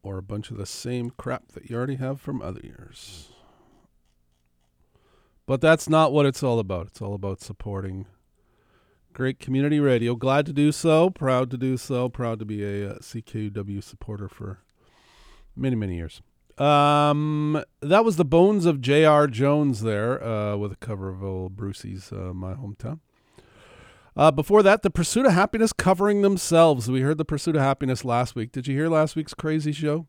or 0.03 0.17
a 0.17 0.23
bunch 0.23 0.51
of 0.51 0.57
the 0.57 0.65
same 0.65 1.11
crap 1.11 1.51
that 1.53 1.69
you 1.69 1.75
already 1.75 1.95
have 1.95 2.19
from 2.19 2.41
other 2.41 2.61
years. 2.63 3.29
But 5.45 5.61
that's 5.61 5.89
not 5.89 6.13
what 6.13 6.25
it's 6.25 6.43
all 6.43 6.59
about. 6.59 6.87
It's 6.87 7.01
all 7.01 7.13
about 7.13 7.41
supporting 7.41 8.05
great 9.13 9.39
community 9.39 9.79
radio. 9.79 10.15
Glad 10.15 10.45
to 10.45 10.53
do 10.53 10.71
so. 10.71 11.09
Proud 11.09 11.51
to 11.51 11.57
do 11.57 11.77
so. 11.77 12.09
Proud 12.09 12.39
to 12.39 12.45
be 12.45 12.63
a 12.63 12.91
uh, 12.91 12.93
CKUW 12.99 13.83
supporter 13.83 14.29
for 14.29 14.59
many, 15.55 15.75
many 15.75 15.95
years. 15.95 16.21
Um, 16.57 17.63
that 17.81 18.05
was 18.05 18.17
the 18.17 18.25
Bones 18.25 18.65
of 18.65 18.81
J.R. 18.81 19.27
Jones 19.27 19.81
there 19.81 20.23
uh, 20.23 20.55
with 20.57 20.71
a 20.71 20.77
cover 20.77 21.09
of 21.09 21.23
old 21.23 21.55
Brucey's 21.55 22.11
uh, 22.11 22.33
My 22.33 22.53
Hometown. 22.53 22.99
Uh, 24.15 24.31
before 24.31 24.61
that, 24.63 24.81
The 24.81 24.89
Pursuit 24.89 25.25
of 25.25 25.31
Happiness 25.31 25.71
covering 25.71 26.21
themselves. 26.21 26.91
We 26.91 27.01
heard 27.01 27.17
The 27.17 27.25
Pursuit 27.25 27.55
of 27.55 27.61
Happiness 27.61 28.03
last 28.03 28.35
week. 28.35 28.51
Did 28.51 28.67
you 28.67 28.75
hear 28.75 28.89
last 28.89 29.15
week's 29.15 29.33
crazy 29.33 29.71
show? 29.71 30.07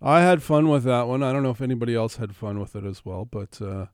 I 0.00 0.22
had 0.22 0.42
fun 0.42 0.68
with 0.68 0.84
that 0.84 1.06
one. 1.06 1.22
I 1.22 1.32
don't 1.32 1.42
know 1.42 1.50
if 1.50 1.60
anybody 1.60 1.94
else 1.94 2.16
had 2.16 2.34
fun 2.34 2.58
with 2.58 2.74
it 2.74 2.84
as 2.84 3.04
well, 3.04 3.26
but 3.26 3.60
uh, 3.60 3.86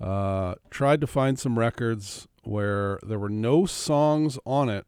uh, 0.00 0.54
tried 0.70 1.00
to 1.00 1.06
find 1.08 1.38
some 1.38 1.58
records 1.58 2.28
where 2.44 3.00
there 3.02 3.18
were 3.18 3.28
no 3.28 3.66
songs 3.66 4.38
on 4.46 4.68
it 4.68 4.86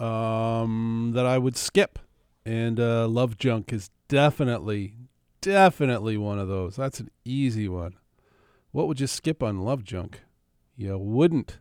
um, 0.00 1.12
that 1.14 1.26
I 1.26 1.38
would 1.38 1.56
skip. 1.56 2.00
And 2.44 2.80
uh, 2.80 3.06
Love 3.06 3.36
Junk 3.36 3.72
is 3.72 3.90
definitely, 4.08 4.94
definitely 5.40 6.16
one 6.16 6.40
of 6.40 6.48
those. 6.48 6.74
That's 6.74 6.98
an 6.98 7.10
easy 7.24 7.68
one. 7.68 7.94
What 8.72 8.88
would 8.88 8.98
you 8.98 9.06
skip 9.06 9.42
on 9.42 9.60
Love 9.60 9.84
Junk? 9.84 10.22
You 10.76 10.98
wouldn't. 10.98 11.58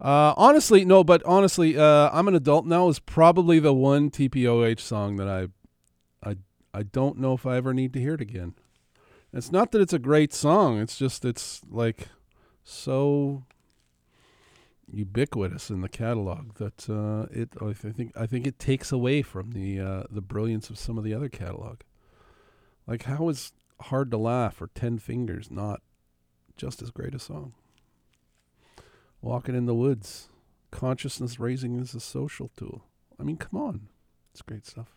Uh, 0.00 0.34
honestly, 0.36 0.84
no, 0.84 1.02
but 1.02 1.22
honestly, 1.24 1.76
uh, 1.78 2.10
I'm 2.12 2.28
an 2.28 2.34
adult 2.34 2.66
now 2.66 2.88
is 2.88 2.98
probably 2.98 3.58
the 3.58 3.72
one 3.72 4.10
TPOH 4.10 4.80
song 4.80 5.16
that 5.16 5.28
I, 5.28 5.48
I, 6.28 6.36
I 6.74 6.82
don't 6.82 7.18
know 7.18 7.32
if 7.32 7.46
I 7.46 7.56
ever 7.56 7.72
need 7.72 7.92
to 7.94 8.00
hear 8.00 8.14
it 8.14 8.20
again. 8.20 8.54
It's 9.32 9.52
not 9.52 9.72
that 9.72 9.80
it's 9.80 9.92
a 9.92 9.98
great 9.98 10.32
song. 10.32 10.80
It's 10.80 10.96
just 10.96 11.24
it's 11.24 11.60
like 11.70 12.08
so 12.62 13.44
ubiquitous 14.90 15.68
in 15.68 15.80
the 15.80 15.88
catalog 15.88 16.54
that 16.54 16.88
uh, 16.88 17.26
it 17.30 17.50
I 17.60 17.72
think 17.72 18.12
I 18.16 18.26
think 18.26 18.46
it 18.46 18.58
takes 18.58 18.92
away 18.92 19.22
from 19.22 19.52
the 19.52 19.80
uh, 19.80 20.02
the 20.10 20.20
brilliance 20.20 20.70
of 20.70 20.78
some 20.78 20.96
of 20.96 21.04
the 21.04 21.12
other 21.12 21.28
catalog. 21.28 21.80
Like 22.86 23.04
how 23.04 23.28
is 23.28 23.52
Hard 23.82 24.10
to 24.12 24.16
Laugh 24.16 24.62
or 24.62 24.68
Ten 24.68 24.98
Fingers 24.98 25.50
not 25.50 25.82
just 26.56 26.80
as 26.80 26.90
great 26.90 27.14
a 27.14 27.18
song? 27.18 27.52
Walking 29.26 29.56
in 29.56 29.66
the 29.66 29.74
Woods, 29.74 30.28
consciousness 30.70 31.40
raising 31.40 31.80
is 31.80 31.96
a 31.96 32.00
social 32.00 32.48
tool. 32.56 32.84
I 33.18 33.24
mean, 33.24 33.36
come 33.36 33.60
on, 33.60 33.88
it's 34.30 34.40
great 34.40 34.64
stuff. 34.64 34.94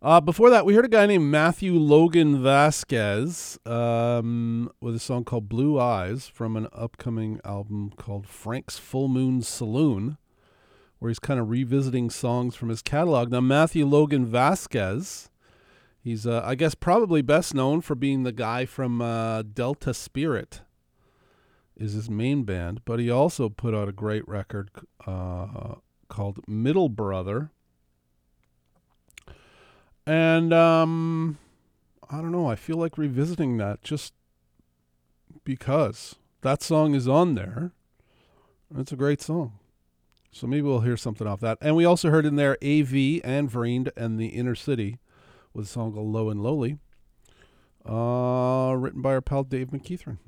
Uh, 0.00 0.20
before 0.20 0.48
that, 0.48 0.64
we 0.64 0.74
heard 0.74 0.84
a 0.84 0.88
guy 0.88 1.06
named 1.06 1.24
Matthew 1.24 1.72
Logan 1.72 2.40
Vasquez 2.40 3.58
um, 3.66 4.70
with 4.80 4.94
a 4.94 5.00
song 5.00 5.24
called 5.24 5.48
Blue 5.48 5.80
Eyes 5.80 6.28
from 6.28 6.56
an 6.56 6.68
upcoming 6.72 7.40
album 7.44 7.90
called 7.96 8.28
Frank's 8.28 8.78
Full 8.78 9.08
Moon 9.08 9.42
Saloon, 9.42 10.16
where 11.00 11.08
he's 11.08 11.18
kind 11.18 11.40
of 11.40 11.50
revisiting 11.50 12.10
songs 12.10 12.54
from 12.54 12.68
his 12.68 12.80
catalog. 12.80 13.32
Now, 13.32 13.40
Matthew 13.40 13.84
Logan 13.84 14.24
Vasquez, 14.24 15.30
he's, 15.98 16.28
uh, 16.28 16.42
I 16.44 16.54
guess, 16.54 16.76
probably 16.76 17.22
best 17.22 17.54
known 17.54 17.80
for 17.80 17.96
being 17.96 18.22
the 18.22 18.30
guy 18.30 18.66
from 18.66 19.02
uh, 19.02 19.42
Delta 19.42 19.92
Spirit, 19.92 20.60
is 21.80 21.94
his 21.94 22.08
main 22.08 22.44
band, 22.44 22.82
but 22.84 23.00
he 23.00 23.10
also 23.10 23.48
put 23.48 23.74
out 23.74 23.88
a 23.88 23.92
great 23.92 24.26
record 24.28 24.70
uh, 25.04 25.74
called 26.08 26.46
Middle 26.46 26.88
Brother 26.88 27.50
and 30.06 30.52
um, 30.52 31.38
I 32.10 32.16
don't 32.16 32.32
know. 32.32 32.46
I 32.46 32.56
feel 32.56 32.76
like 32.76 32.98
revisiting 32.98 33.58
that 33.58 33.82
just 33.82 34.12
because 35.44 36.16
that 36.40 36.62
song 36.62 36.94
is 36.94 37.06
on 37.06 37.34
there. 37.34 37.70
It's 38.76 38.90
a 38.90 38.96
great 38.96 39.20
song. 39.20 39.52
So 40.32 40.48
maybe 40.48 40.62
we'll 40.62 40.80
hear 40.80 40.96
something 40.96 41.28
off 41.28 41.40
that. 41.40 41.58
And 41.60 41.76
we 41.76 41.84
also 41.84 42.10
heard 42.10 42.26
in 42.26 42.36
there 42.36 42.56
AV 42.62 43.20
and 43.24 43.48
Vriend 43.48 43.92
and 43.96 44.18
the 44.18 44.28
Inner 44.28 44.56
City 44.56 44.98
with 45.54 45.66
a 45.66 45.68
song 45.68 45.92
called 45.92 46.08
Low 46.08 46.28
and 46.28 46.42
Lowly, 46.42 46.78
uh, 47.84 48.74
written 48.76 49.02
by 49.02 49.14
our 49.14 49.20
pal 49.20 49.44
Dave 49.44 49.68
McKeithron. 49.68 50.18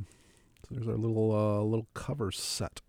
There's 0.72 0.88
our 0.88 0.96
little 0.96 1.32
uh, 1.32 1.62
little 1.62 1.88
cover 1.94 2.30
set. 2.30 2.80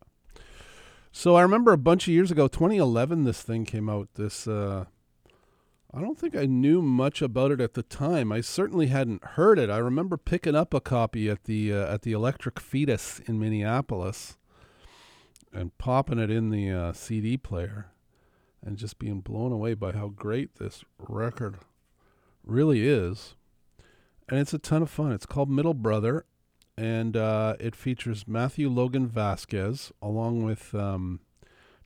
So 1.12 1.36
I 1.36 1.42
remember 1.42 1.72
a 1.72 1.78
bunch 1.78 2.08
of 2.08 2.14
years 2.14 2.32
ago, 2.32 2.48
2011, 2.48 3.24
this 3.24 3.42
thing 3.42 3.66
came 3.66 3.88
out. 3.88 4.10
This 4.16 4.48
uh, 4.48 4.86
I 5.94 6.02
don't 6.02 6.18
think 6.18 6.36
I 6.36 6.48
knew 6.48 6.82
much 6.82 7.22
about 7.22 7.52
it 7.52 7.62
at 7.62 7.76
the 7.76 7.84
time. 7.84 8.32
I 8.32 8.42
certainly 8.42 8.88
hadn't 8.88 9.24
heard 9.24 9.60
it. 9.60 9.70
I 9.70 9.78
remember 9.78 10.18
picking 10.18 10.56
up 10.56 10.74
a 10.74 10.82
copy 10.82 11.30
at 11.30 11.44
the 11.44 11.72
uh, 11.72 11.94
at 11.94 12.02
the 12.02 12.14
Electric 12.14 12.60
Fetus 12.60 13.20
in 13.28 13.40
Minneapolis 13.40 14.38
and 15.54 15.78
popping 15.78 16.18
it 16.18 16.32
in 16.32 16.50
the 16.50 16.72
uh, 16.72 16.94
CD 16.94 17.38
player 17.38 17.92
and 18.66 18.78
just 18.78 18.98
being 18.98 19.20
blown 19.20 19.52
away 19.52 19.76
by 19.76 19.92
how 19.92 20.08
great 20.08 20.56
this 20.56 20.84
record 20.98 21.58
really 22.44 22.88
is. 22.88 23.36
And 24.30 24.40
it's 24.40 24.54
a 24.54 24.58
ton 24.58 24.82
of 24.82 24.90
fun. 24.90 25.12
It's 25.12 25.26
called 25.26 25.50
Middle 25.50 25.74
Brother, 25.74 26.26
and 26.78 27.16
uh, 27.16 27.56
it 27.60 27.76
features 27.76 28.28
Matthew 28.28 28.70
Logan 28.70 29.08
Vasquez 29.08 29.92
along 30.02 30.44
with 30.44 30.74
um, 30.74 31.20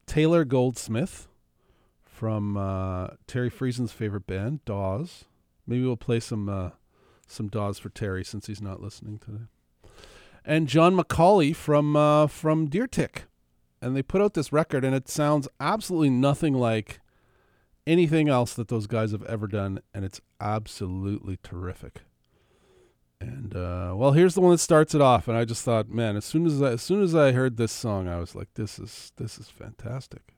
Taylor 0.06 0.45
Goldsmith 0.45 1.28
from 2.06 2.58
uh, 2.58 3.10
Terry 3.28 3.50
Friesen's 3.50 3.91
favorite 3.91 4.26
band, 4.26 4.63
Dawes. 4.65 5.26
Maybe 5.67 5.84
we'll 5.84 5.97
play 5.97 6.19
some 6.19 6.50
uh, 6.50 6.69
some 7.28 7.47
Dawes 7.50 7.78
for 7.78 7.89
Terry 7.89 8.23
since 8.23 8.47
he's 8.47 8.62
not 8.62 8.82
listening 8.82 9.19
today. 9.19 9.43
And 10.45 10.67
John 10.67 10.95
McCauley 10.95 11.56
from 11.56 11.95
uh, 11.95 12.28
from 12.28 12.67
Deer 12.67 12.88
Tick, 12.88 13.26
and 13.82 13.95
they 13.95 14.02
put 14.02 14.21
out 14.21 14.34
this 14.34 14.54
record, 14.54 14.86
and 14.86 14.95
it 14.95 15.10
sounds 15.10 15.47
absolutely 15.60 16.10
nothing 16.10 16.54
like 16.54 17.02
anything 17.86 18.30
else 18.30 18.54
that 18.54 18.69
those 18.69 18.88
guys 18.88 19.12
have 19.12 19.23
ever 19.23 19.47
done, 19.47 19.82
and 19.93 20.06
it's 20.06 20.21
absolutely 20.39 21.38
terrific. 21.43 22.02
And 23.19 23.56
uh, 23.56 23.93
well, 23.95 24.12
here's 24.12 24.36
the 24.36 24.41
one 24.41 24.51
that 24.51 24.60
starts 24.60 24.93
it 24.93 25.01
off, 25.01 25.27
and 25.27 25.38
I 25.38 25.43
just 25.43 25.63
thought, 25.63 25.89
man, 25.89 26.15
as 26.15 26.25
soon 26.25 26.45
as 26.45 26.62
I, 26.62 26.71
as 26.73 26.82
soon 26.82 27.01
as 27.01 27.15
I 27.15 27.32
heard 27.32 27.58
this 27.58 27.71
song, 27.71 28.08
I 28.08 28.19
was 28.19 28.36
like, 28.36 28.49
this 28.53 28.77
is 28.77 29.12
this 29.17 29.39
is 29.39 29.49
fantastic. 29.49 30.34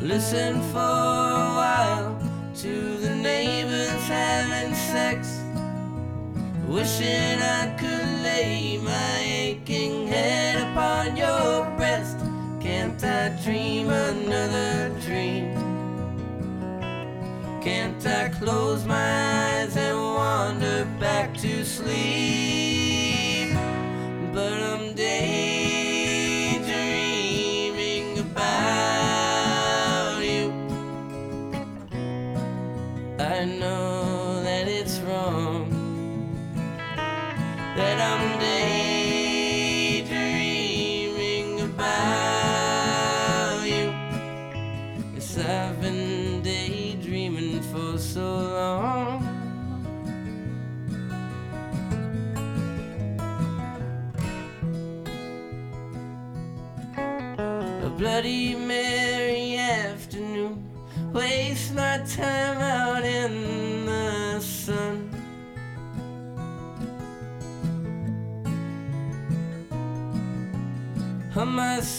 Listen 0.00 0.60
for 0.72 0.78
a 0.78 1.54
while 1.58 2.18
to 2.56 2.96
the 2.98 3.14
neighbors 3.14 3.90
having 4.08 4.74
sex. 4.74 5.40
Wishing 6.66 7.38
I 7.40 7.74
could 7.78 8.22
lay 8.22 8.78
my 8.78 9.18
aching 9.20 10.06
head 10.08 10.56
upon 10.70 11.16
your 11.16 11.64
breast. 11.76 12.18
Can't 12.60 13.02
I 13.04 13.28
dream 13.44 13.88
another 13.90 14.71
I 18.06 18.28
close 18.30 18.84
my 18.84 18.94
eyes 18.94 19.76
and 19.76 19.96
wander 19.96 20.84
back 20.98 21.36
to 21.38 21.64
sleep? 21.64 22.41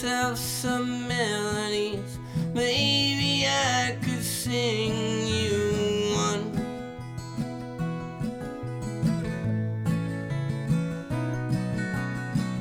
myself 0.04 0.38
some 0.38 1.08
melodies. 1.08 2.20
Maybe 2.54 3.46
I 3.48 3.98
could 4.04 4.22
sing 4.22 5.28
you 5.28 6.12
one. 6.14 6.44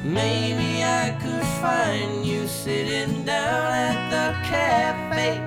Maybe 0.04 0.84
I 0.84 1.18
could 1.20 1.46
find 1.60 2.24
you 2.24 2.46
sitting 2.46 3.24
down 3.24 3.72
at 3.72 4.10
the 4.14 4.48
cafe. 4.48 5.38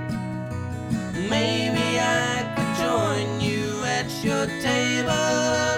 Maybe 1.30 2.00
I 2.00 2.44
could 2.56 2.74
join 2.84 3.40
you 3.40 3.84
at 3.86 4.12
your 4.22 4.48
table. 4.62 5.75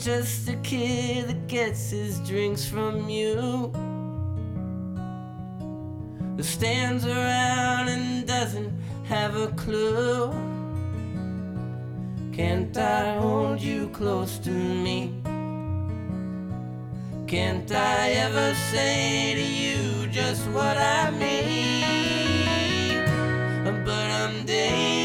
just 0.00 0.48
a 0.48 0.56
kid 0.56 1.28
that 1.28 1.46
gets 1.46 1.90
his 1.90 2.18
drinks 2.20 2.64
from 2.64 3.10
you. 3.10 3.70
Who 6.36 6.42
stands 6.42 7.04
around 7.04 7.88
and 7.88 8.26
doesn't 8.26 8.72
have 9.04 9.36
a 9.36 9.48
clue. 9.48 10.32
Can't 12.32 12.74
I 12.78 13.18
hold 13.18 13.60
you 13.60 13.90
close 13.90 14.38
to 14.38 14.50
me? 14.50 15.12
Can't 17.26 17.70
I 17.70 18.10
ever 18.26 18.54
say 18.72 19.34
to 19.34 19.42
you 19.42 20.06
just 20.06 20.48
what 20.48 20.78
I 20.78 21.10
mean? 21.10 23.04
But 23.84 24.10
I'm 24.10 24.46
dead. 24.46 24.99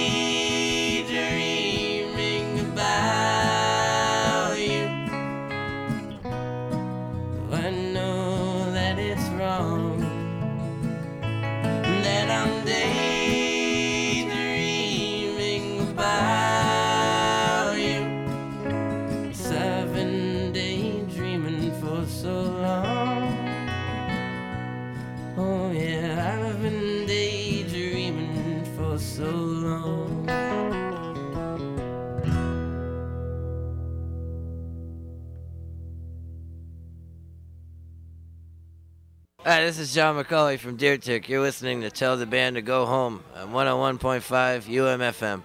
Hi, 39.56 39.64
this 39.64 39.80
is 39.80 39.94
John 39.94 40.22
McCauley 40.22 40.60
from 40.60 40.76
Deer 40.76 40.98
Tick. 40.98 41.30
You're 41.30 41.40
listening 41.40 41.80
to 41.84 41.90
Tell 41.90 42.18
the 42.18 42.26
Band 42.26 42.58
to 42.58 42.62
Go 42.62 42.86
Home 42.86 43.24
on 43.38 43.54
101.5 43.54 44.20
UMFM. 44.64 45.44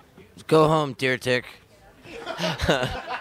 Go 0.48 0.66
home, 0.66 0.94
Deer 0.94 1.16
Tick. 1.16 1.44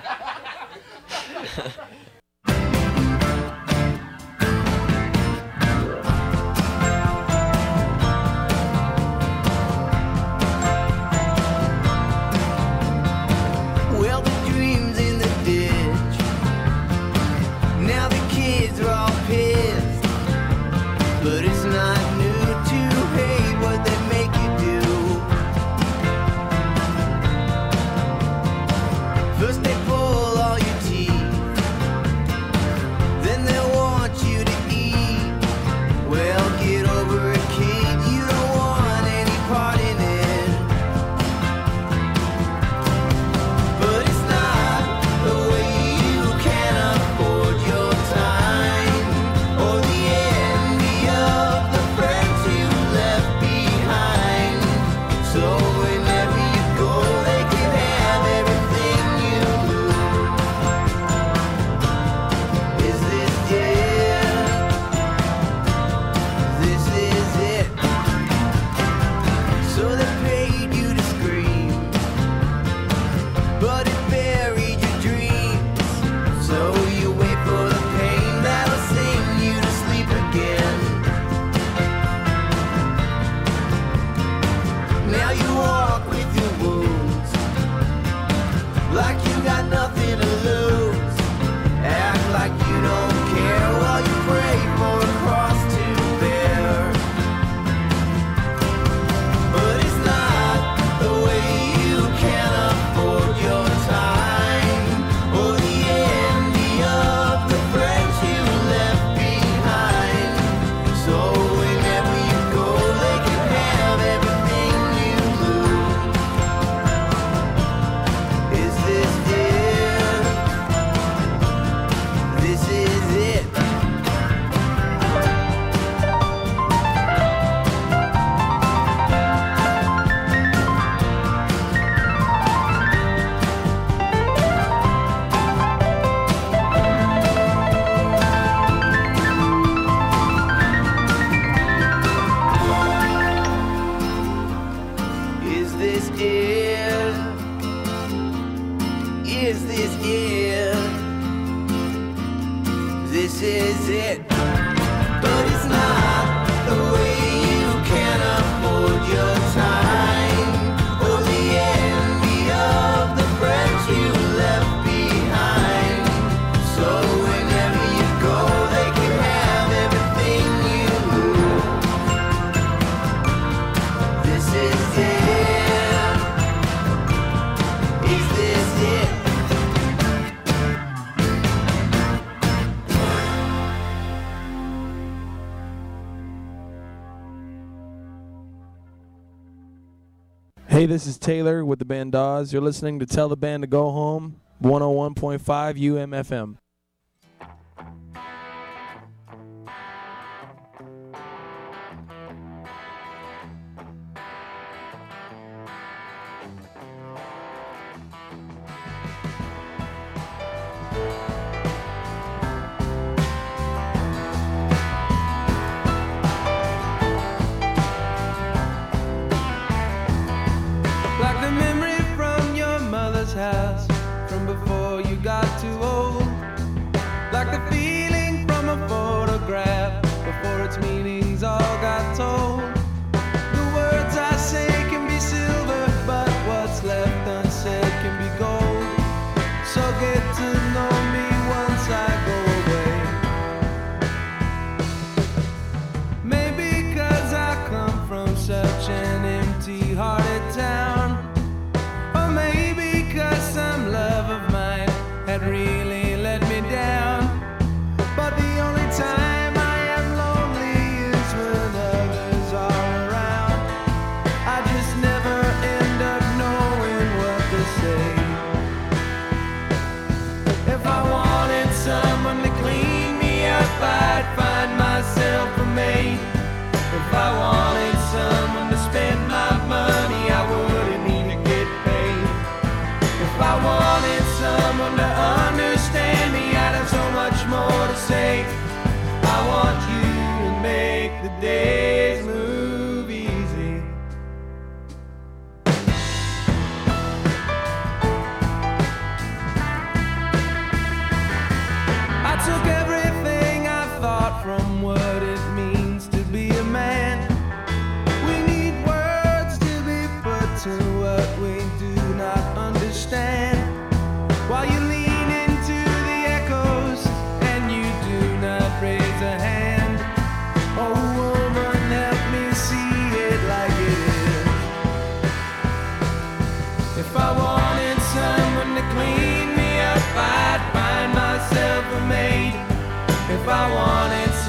this 190.90 191.06
is 191.06 191.20
Taylor 191.20 191.64
with 191.64 191.78
the 191.78 191.86
band 191.86 192.14
Dawes. 192.14 192.52
You're 192.52 192.64
listening 192.64 192.98
to 192.98 193.06
Tell 193.06 193.30
the 193.30 193.38
Band 193.38 193.62
to 193.62 193.68
Go 193.68 193.92
Home, 193.92 194.42
101.5 194.64 195.40
UMFM. 195.40 196.58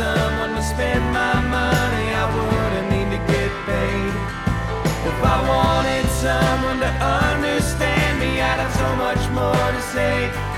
someone 0.00 0.54
to 0.54 0.62
spend 0.62 1.04
my 1.12 1.36
money, 1.58 2.06
I 2.22 2.24
wouldn't 2.34 2.88
need 2.94 3.08
to 3.16 3.20
get 3.32 3.50
paid. 3.68 4.12
If 5.10 5.18
I 5.34 5.36
wanted 5.52 6.06
someone 6.24 6.78
to 6.86 6.92
understand 7.28 8.12
me, 8.18 8.40
I'd 8.40 8.60
have 8.64 8.74
so 8.84 8.88
much 8.96 9.22
more 9.36 9.66
to 9.76 9.82
say. 9.92 10.49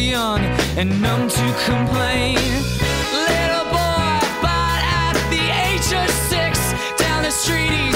young 0.00 0.40
and 0.76 1.00
numb 1.02 1.28
to 1.28 1.46
complain. 1.64 2.36
Little 3.12 3.66
boy, 3.70 4.10
bought 4.42 4.82
at 4.82 5.16
the 5.30 5.44
age 5.68 5.92
of 5.92 6.08
six, 6.28 6.58
down 6.98 7.22
the 7.22 7.30
street 7.30 7.89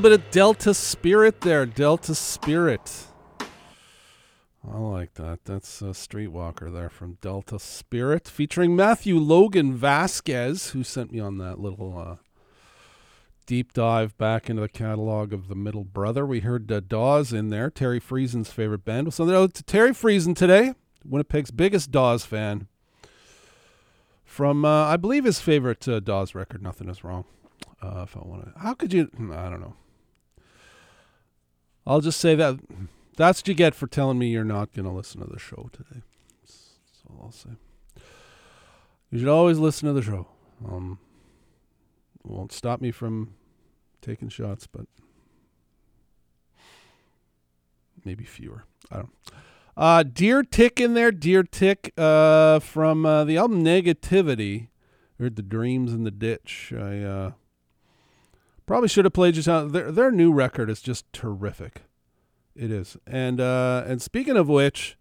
little 0.00 0.16
bit 0.16 0.26
of 0.26 0.30
Delta 0.30 0.72
Spirit 0.72 1.42
there. 1.42 1.66
Delta 1.66 2.14
Spirit. 2.14 3.06
I 4.66 4.78
like 4.78 5.12
that. 5.14 5.44
That's 5.44 5.82
a 5.82 5.92
Streetwalker 5.92 6.72
there 6.72 6.88
from 6.88 7.18
Delta 7.20 7.58
Spirit 7.58 8.26
featuring 8.26 8.74
Matthew 8.74 9.18
Logan 9.18 9.74
Vasquez, 9.74 10.70
who 10.70 10.82
sent 10.84 11.12
me 11.12 11.20
on 11.20 11.36
that 11.36 11.60
little 11.60 11.98
uh, 11.98 12.16
deep 13.44 13.74
dive 13.74 14.16
back 14.16 14.48
into 14.48 14.62
the 14.62 14.70
catalog 14.70 15.34
of 15.34 15.48
the 15.48 15.54
Middle 15.54 15.84
Brother. 15.84 16.24
We 16.24 16.40
heard 16.40 16.72
uh, 16.72 16.80
Dawes 16.80 17.34
in 17.34 17.50
there, 17.50 17.68
Terry 17.68 18.00
Friesen's 18.00 18.50
favorite 18.50 18.86
band. 18.86 19.12
So, 19.12 19.28
out 19.30 19.52
to 19.52 19.62
Terry 19.62 19.90
Friesen 19.90 20.34
today, 20.34 20.72
Winnipeg's 21.04 21.50
biggest 21.50 21.90
Dawes 21.90 22.24
fan. 22.24 22.68
From, 24.24 24.64
uh, 24.64 24.86
I 24.86 24.96
believe, 24.96 25.24
his 25.24 25.40
favorite 25.40 25.86
uh, 25.86 26.00
Dawes 26.00 26.34
record, 26.34 26.62
Nothing 26.62 26.88
Is 26.88 27.04
Wrong. 27.04 27.26
Uh, 27.82 28.02
if 28.02 28.16
I 28.16 28.20
want 28.20 28.44
to. 28.44 28.58
How 28.58 28.72
could 28.72 28.94
you? 28.94 29.04
Hmm, 29.04 29.32
I 29.32 29.50
don't 29.50 29.60
know. 29.60 29.74
I'll 31.90 32.00
just 32.00 32.20
say 32.20 32.36
that 32.36 32.56
that's 33.16 33.40
what 33.40 33.48
you 33.48 33.54
get 33.54 33.74
for 33.74 33.88
telling 33.88 34.16
me 34.16 34.28
you're 34.28 34.44
not 34.44 34.72
going 34.72 34.86
to 34.86 34.92
listen 34.92 35.20
to 35.22 35.26
the 35.26 35.40
show 35.40 35.70
today. 35.72 36.02
That's 36.40 36.76
all 37.10 37.20
I'll 37.24 37.32
say. 37.32 37.50
You 39.10 39.18
should 39.18 39.26
always 39.26 39.58
listen 39.58 39.88
to 39.88 39.92
the 39.92 40.00
show. 40.00 40.28
Um, 40.64 41.00
won't 42.22 42.52
stop 42.52 42.80
me 42.80 42.92
from 42.92 43.34
taking 44.02 44.28
shots, 44.28 44.68
but 44.68 44.86
maybe 48.04 48.22
fewer. 48.22 48.62
I 48.92 48.96
don't. 48.98 49.10
Uh, 49.76 50.04
Deer 50.04 50.44
Tick 50.44 50.78
in 50.78 50.94
there, 50.94 51.10
Deer 51.10 51.42
Tick 51.42 51.92
uh, 51.98 52.60
from 52.60 53.04
uh, 53.04 53.24
the 53.24 53.36
album 53.36 53.64
Negativity. 53.64 54.68
I 55.18 55.24
heard 55.24 55.34
the 55.34 55.42
Dreams 55.42 55.92
in 55.92 56.04
the 56.04 56.12
Ditch. 56.12 56.72
I 56.72 57.00
uh, 57.02 57.32
probably 58.70 58.86
should 58.86 59.04
have 59.04 59.12
played 59.12 59.34
just 59.34 59.48
out. 59.48 59.72
Their 59.72 59.90
their 59.90 60.12
new 60.12 60.32
record 60.32 60.70
is 60.70 60.80
just 60.80 61.12
terrific. 61.12 61.82
It 62.54 62.70
is, 62.70 62.96
and 63.04 63.40
uh, 63.40 63.82
and 63.84 64.00
speaking 64.00 64.36
of 64.36 64.48
which, 64.48 64.96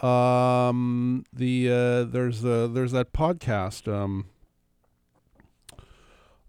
um, 0.00 1.24
the 1.32 1.70
uh, 1.70 2.02
there's 2.02 2.42
the 2.42 2.68
there's 2.68 2.90
that 2.90 3.12
podcast. 3.12 3.86
Um, 3.86 4.26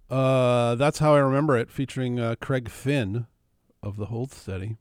uh, 0.09 0.73
that's 0.73 0.97
how 0.97 1.13
I 1.13 1.19
remember 1.19 1.55
it, 1.55 1.69
featuring 1.69 2.19
uh, 2.19 2.33
Craig 2.41 2.67
Finn 2.67 3.27
of 3.83 3.97
the 3.97 4.07
Hold 4.07 4.31
Steady. 4.31 4.77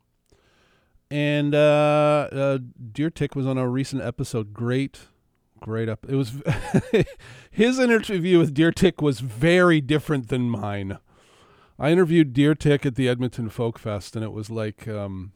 And 1.10 1.54
uh, 1.54 2.28
uh, 2.32 2.58
Deer 2.92 3.10
Tick 3.10 3.36
was 3.36 3.46
on 3.46 3.58
a 3.58 3.68
recent 3.68 4.00
episode. 4.00 4.54
Great, 4.54 5.00
great 5.60 5.90
up. 5.90 6.06
It 6.08 6.16
was 6.16 6.32
his 7.50 7.78
interview 7.78 8.38
with 8.38 8.54
Deer 8.54 8.72
Tick 8.72 9.02
was 9.02 9.20
very 9.20 9.82
different 9.82 10.28
than 10.28 10.48
mine. 10.48 10.96
I 11.78 11.90
interviewed 11.90 12.32
Deer 12.32 12.54
Tick 12.54 12.86
at 12.86 12.94
the 12.94 13.08
Edmonton 13.08 13.48
Folk 13.48 13.78
Fest, 13.78 14.14
and 14.14 14.24
it 14.24 14.32
was 14.32 14.50
like, 14.50 14.86
um, 14.86 15.32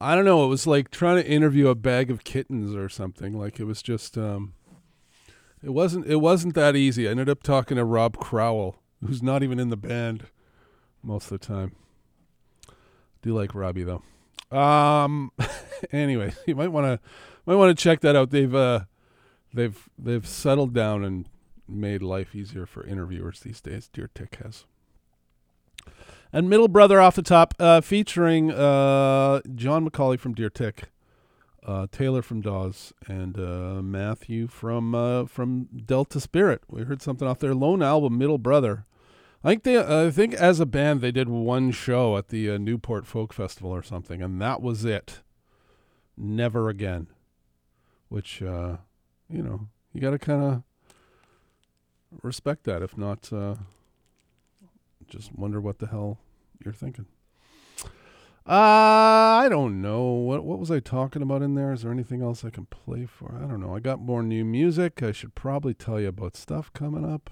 I 0.00 0.14
don't 0.14 0.24
know, 0.24 0.44
it 0.44 0.48
was 0.48 0.66
like 0.66 0.90
trying 0.90 1.16
to 1.22 1.28
interview 1.28 1.68
a 1.68 1.74
bag 1.74 2.10
of 2.10 2.24
kittens 2.24 2.74
or 2.74 2.88
something. 2.88 3.38
Like 3.38 3.58
it 3.58 3.64
was 3.64 3.82
just, 3.82 4.16
um, 4.18 4.54
it 5.62 5.70
wasn't, 5.70 6.06
it 6.06 6.16
wasn't 6.16 6.54
that 6.54 6.76
easy. 6.76 7.08
I 7.08 7.12
ended 7.12 7.28
up 7.28 7.42
talking 7.42 7.76
to 7.76 7.84
Rob 7.84 8.18
Crowell, 8.18 8.76
who's 9.04 9.22
not 9.22 9.42
even 9.42 9.58
in 9.58 9.70
the 9.70 9.76
band 9.76 10.26
most 11.02 11.30
of 11.30 11.40
the 11.40 11.46
time. 11.46 11.74
Do 13.22 13.34
like 13.34 13.54
Robbie 13.54 13.84
though. 13.84 14.02
Um, 14.56 15.32
anyway, 15.92 16.34
you 16.46 16.54
might 16.54 16.72
want 16.72 16.86
to 16.86 17.00
might 17.46 17.56
want 17.56 17.76
to 17.76 17.82
check 17.82 18.00
that 18.00 18.16
out. 18.16 18.30
They've 18.30 18.54
uh, 18.54 18.80
they've 19.52 19.88
they've 19.98 20.26
settled 20.26 20.74
down 20.74 21.04
and 21.04 21.28
made 21.66 22.02
life 22.02 22.34
easier 22.34 22.66
for 22.66 22.86
interviewers 22.86 23.40
these 23.40 23.60
days. 23.60 23.88
Deer 23.88 24.10
Tick 24.14 24.38
has. 24.42 24.66
And 26.34 26.50
Middle 26.50 26.66
Brother 26.66 27.00
off 27.00 27.14
the 27.14 27.22
top, 27.22 27.54
uh, 27.60 27.80
featuring 27.80 28.50
uh, 28.50 29.40
John 29.54 29.88
McCauley 29.88 30.18
from 30.18 30.34
Deer 30.34 30.50
Tick, 30.50 30.86
uh, 31.64 31.86
Taylor 31.92 32.22
from 32.22 32.40
Dawes, 32.40 32.92
and 33.06 33.38
uh, 33.38 33.80
Matthew 33.80 34.48
from 34.48 34.96
uh, 34.96 35.26
from 35.26 35.68
Delta 35.86 36.18
Spirit. 36.18 36.62
We 36.68 36.82
heard 36.82 37.00
something 37.00 37.28
off 37.28 37.38
their 37.38 37.54
lone 37.54 37.84
album, 37.84 38.18
Middle 38.18 38.38
Brother. 38.38 38.84
I 39.44 39.50
think 39.50 39.62
they, 39.62 39.78
I 39.78 40.10
think 40.10 40.34
as 40.34 40.58
a 40.58 40.66
band 40.66 41.02
they 41.02 41.12
did 41.12 41.28
one 41.28 41.70
show 41.70 42.16
at 42.16 42.30
the 42.30 42.50
uh, 42.50 42.58
Newport 42.58 43.06
Folk 43.06 43.32
Festival 43.32 43.70
or 43.70 43.84
something, 43.84 44.20
and 44.20 44.42
that 44.42 44.60
was 44.60 44.84
it. 44.84 45.20
Never 46.16 46.68
again. 46.68 47.06
Which, 48.08 48.42
uh, 48.42 48.78
you 49.30 49.40
know, 49.40 49.68
you 49.92 50.00
got 50.00 50.10
to 50.10 50.18
kind 50.18 50.42
of 50.42 50.62
respect 52.24 52.64
that. 52.64 52.82
If 52.82 52.98
not, 52.98 53.32
uh, 53.32 53.54
just 55.08 55.34
wonder 55.34 55.60
what 55.60 55.78
the 55.78 55.86
hell 55.86 56.18
you're 56.64 56.74
thinking. 56.74 57.06
Uh, 58.46 59.40
I 59.40 59.46
don't 59.48 59.80
know. 59.80 60.02
What 60.02 60.44
what 60.44 60.58
was 60.58 60.70
I 60.70 60.78
talking 60.78 61.22
about 61.22 61.40
in 61.40 61.54
there? 61.54 61.72
Is 61.72 61.82
there 61.82 61.92
anything 61.92 62.20
else 62.22 62.44
I 62.44 62.50
can 62.50 62.66
play 62.66 63.06
for? 63.06 63.40
I 63.42 63.46
don't 63.46 63.60
know. 63.60 63.74
I 63.74 63.80
got 63.80 64.00
more 64.00 64.22
new 64.22 64.44
music. 64.44 65.02
I 65.02 65.12
should 65.12 65.34
probably 65.34 65.72
tell 65.72 65.98
you 65.98 66.08
about 66.08 66.36
stuff 66.36 66.70
coming 66.74 67.10
up. 67.10 67.30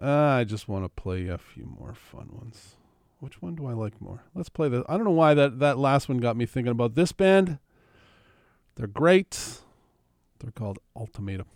Uh, 0.00 0.06
I 0.06 0.44
just 0.44 0.68
want 0.68 0.84
to 0.84 0.88
play 0.90 1.26
a 1.26 1.38
few 1.38 1.64
more 1.64 1.94
fun 1.94 2.28
ones. 2.32 2.76
Which 3.20 3.40
one 3.40 3.56
do 3.56 3.66
I 3.66 3.72
like 3.72 4.00
more? 4.00 4.24
Let's 4.34 4.50
play 4.50 4.68
the. 4.68 4.84
I 4.88 4.96
don't 4.96 5.04
know 5.04 5.10
why 5.10 5.32
that 5.32 5.58
that 5.58 5.78
last 5.78 6.08
one 6.10 6.18
got 6.18 6.36
me 6.36 6.44
thinking 6.44 6.70
about 6.70 6.94
this 6.94 7.12
band. 7.12 7.58
They're 8.76 8.86
great. 8.86 9.60
They're 10.38 10.52
called 10.52 10.78
Ultimatum. 10.94 11.46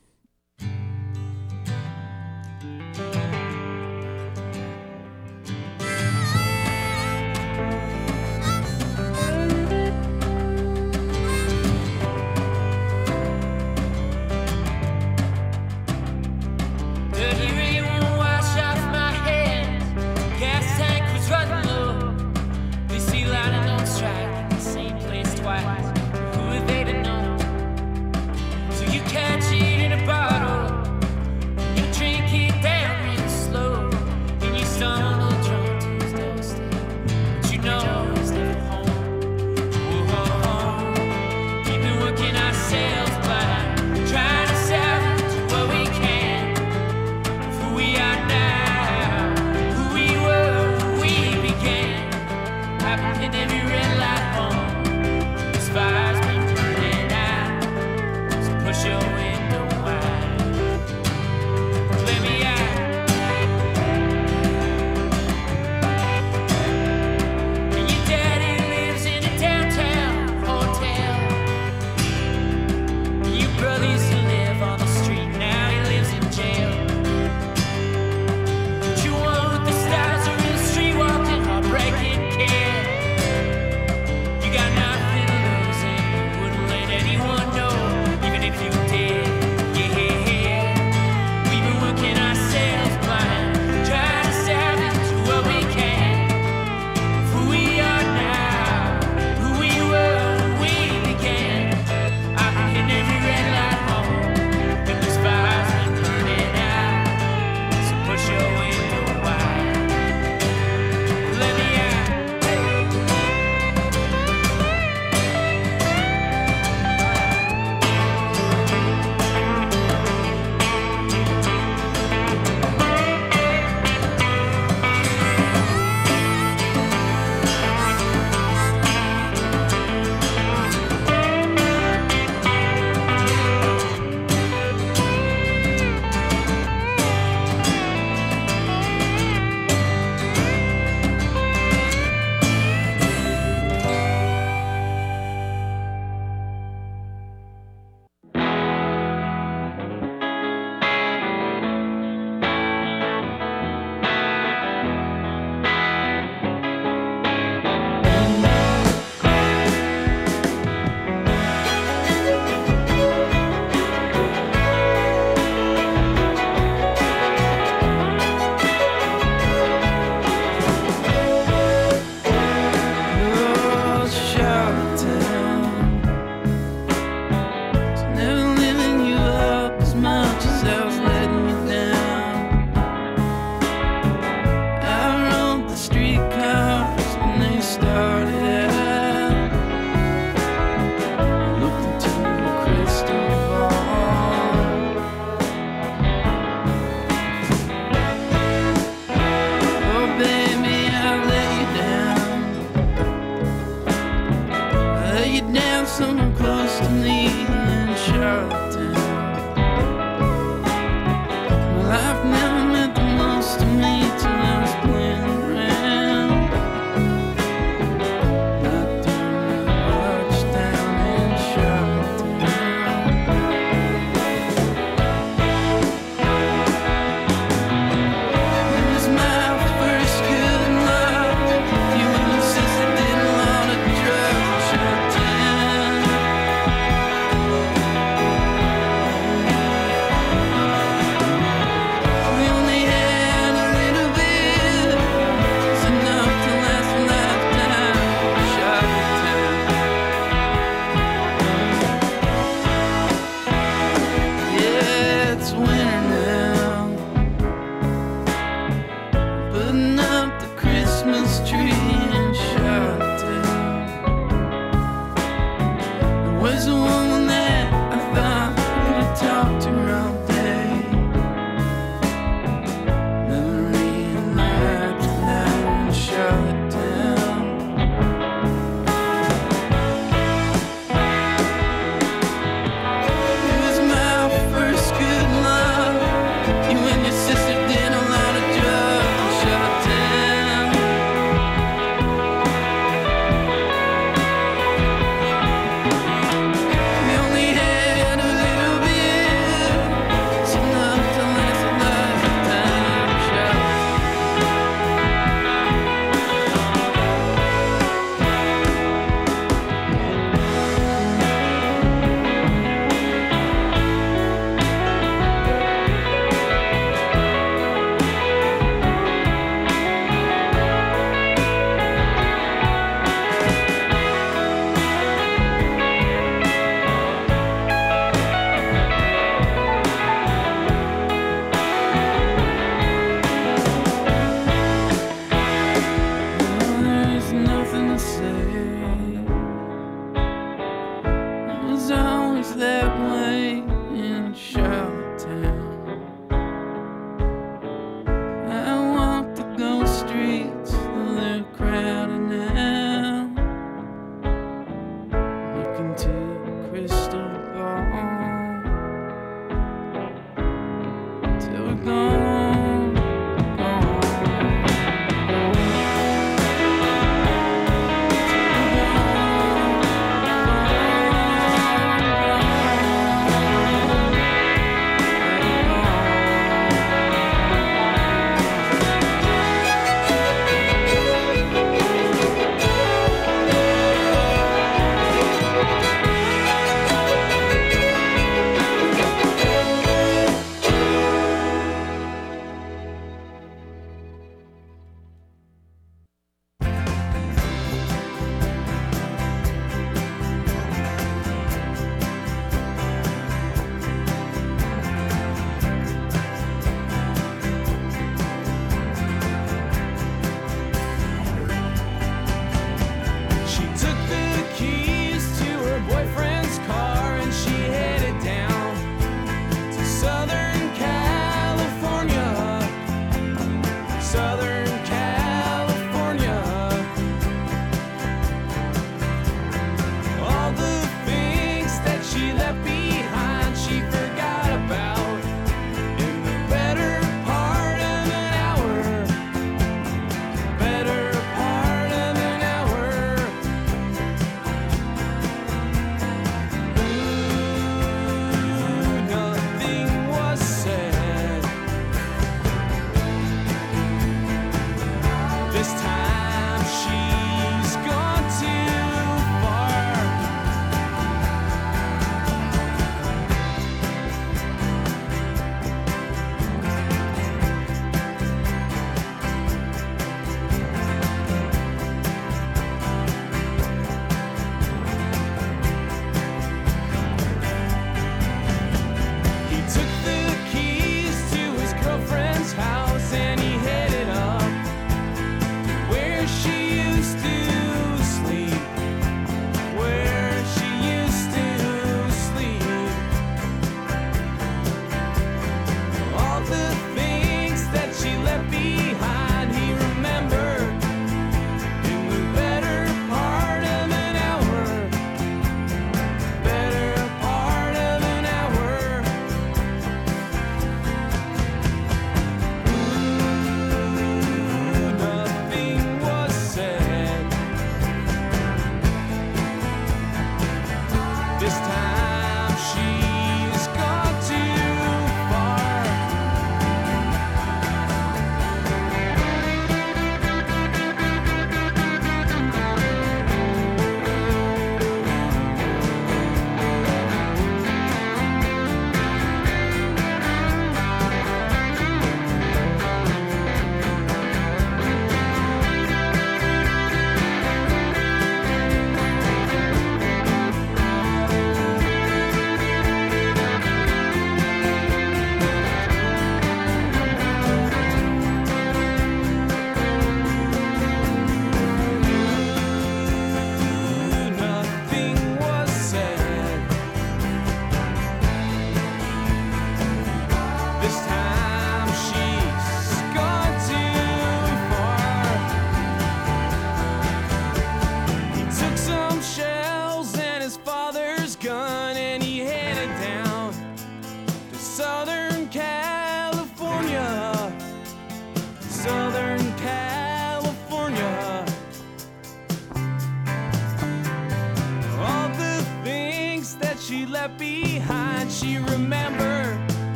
This 521.52 521.60
time 521.68 521.81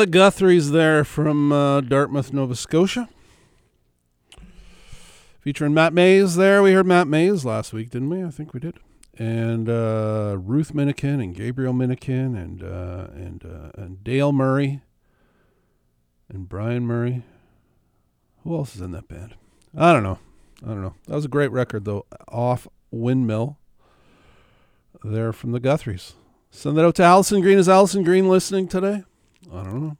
the 0.00 0.06
Guthries 0.06 0.70
there 0.70 1.04
from 1.04 1.52
uh, 1.52 1.82
Dartmouth, 1.82 2.32
Nova 2.32 2.56
Scotia. 2.56 3.06
Featuring 5.40 5.74
Matt 5.74 5.92
Mays 5.92 6.36
there. 6.36 6.62
We 6.62 6.72
heard 6.72 6.86
Matt 6.86 7.06
Mays 7.06 7.44
last 7.44 7.74
week, 7.74 7.90
didn't 7.90 8.08
we? 8.08 8.24
I 8.24 8.30
think 8.30 8.54
we 8.54 8.60
did. 8.60 8.78
And 9.18 9.68
uh, 9.68 10.38
Ruth 10.38 10.72
Minnikin 10.72 11.22
and 11.22 11.34
Gabriel 11.34 11.74
Minnikin 11.74 12.34
and 12.34 12.62
uh, 12.62 13.08
and 13.12 13.44
uh, 13.44 13.72
and 13.74 14.02
Dale 14.02 14.32
Murray 14.32 14.80
and 16.30 16.48
Brian 16.48 16.86
Murray. 16.86 17.22
Who 18.44 18.56
else 18.56 18.74
is 18.74 18.80
in 18.80 18.92
that 18.92 19.06
band? 19.06 19.34
I 19.76 19.92
don't 19.92 20.02
know. 20.02 20.18
I 20.64 20.68
don't 20.68 20.80
know. 20.80 20.94
That 21.08 21.16
was 21.16 21.26
a 21.26 21.28
great 21.28 21.52
record 21.52 21.84
though. 21.84 22.06
Off 22.28 22.66
Windmill. 22.90 23.58
They're 25.04 25.34
from 25.34 25.52
the 25.52 25.60
Guthries. 25.60 26.14
Send 26.50 26.78
that 26.78 26.86
out 26.86 26.94
to 26.94 27.02
Allison 27.02 27.42
Green. 27.42 27.58
Is 27.58 27.68
Allison 27.68 28.02
Green 28.02 28.30
listening 28.30 28.66
today? 28.66 29.04
I 29.52 29.62
don't 29.62 29.80
know. 29.80 29.96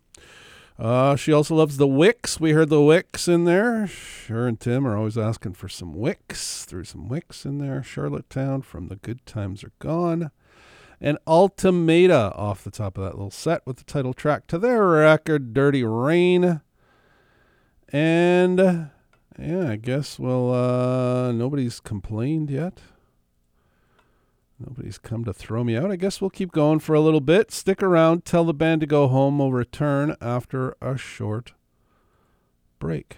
Uh, 0.78 1.14
she 1.14 1.32
also 1.32 1.55
loves 1.55 1.76
the 1.76 1.86
Wicks. 1.86 2.41
We 2.41 2.53
heard 2.53 2.70
the 2.70 2.80
Wicks 2.80 3.28
in 3.28 3.45
there. 3.45 3.91
Her 4.28 4.49
and 4.49 4.59
Tim 4.59 4.86
are 4.86 4.97
always 4.97 5.18
asking 5.18 5.55
for 5.55 5.68
some 5.68 5.93
Wicks. 5.93 6.64
Threw 6.64 6.84
some 6.84 7.07
Wicks 7.07 7.45
in 7.45 7.59
there. 7.59 7.82
Charlottetown 7.82 8.62
from 8.62 8.88
The 8.88 8.97
Good 8.97 9.26
Times 9.26 9.62
Are 9.62 9.72
Gone. 9.78 10.30
And 10.99 11.18
Ultimata 11.26 12.36
off 12.38 12.64
the 12.64 12.70
top 12.70 12.97
of 12.97 13.05
that 13.05 13.14
little 13.14 13.30
set 13.30 13.66
with 13.66 13.76
the 13.76 13.84
title 13.84 14.14
track 14.14 14.47
to 14.49 14.59
their 14.59 14.86
record, 14.86 15.53
Dirty 15.53 15.84
Rain. 15.84 16.62
And 17.93 18.91
yeah, 19.38 19.70
I 19.70 19.76
guess, 19.76 20.18
well, 20.18 20.53
uh, 20.53 21.32
nobody's 21.32 21.80
complained 21.80 22.51
yet. 22.51 22.80
Nobody's 24.61 24.98
come 24.98 25.24
to 25.24 25.32
throw 25.32 25.64
me 25.64 25.76
out. 25.76 25.90
I 25.90 25.96
guess 25.96 26.20
we'll 26.20 26.30
keep 26.30 26.52
going 26.52 26.80
for 26.80 26.94
a 26.94 27.00
little 27.00 27.22
bit. 27.22 27.50
Stick 27.50 27.82
around. 27.82 28.24
Tell 28.24 28.44
the 28.44 28.52
band 28.52 28.82
to 28.82 28.86
go 28.86 29.08
home. 29.08 29.38
We'll 29.38 29.52
return 29.52 30.16
after 30.20 30.76
a 30.82 30.98
short 30.98 31.54
break. 32.78 33.16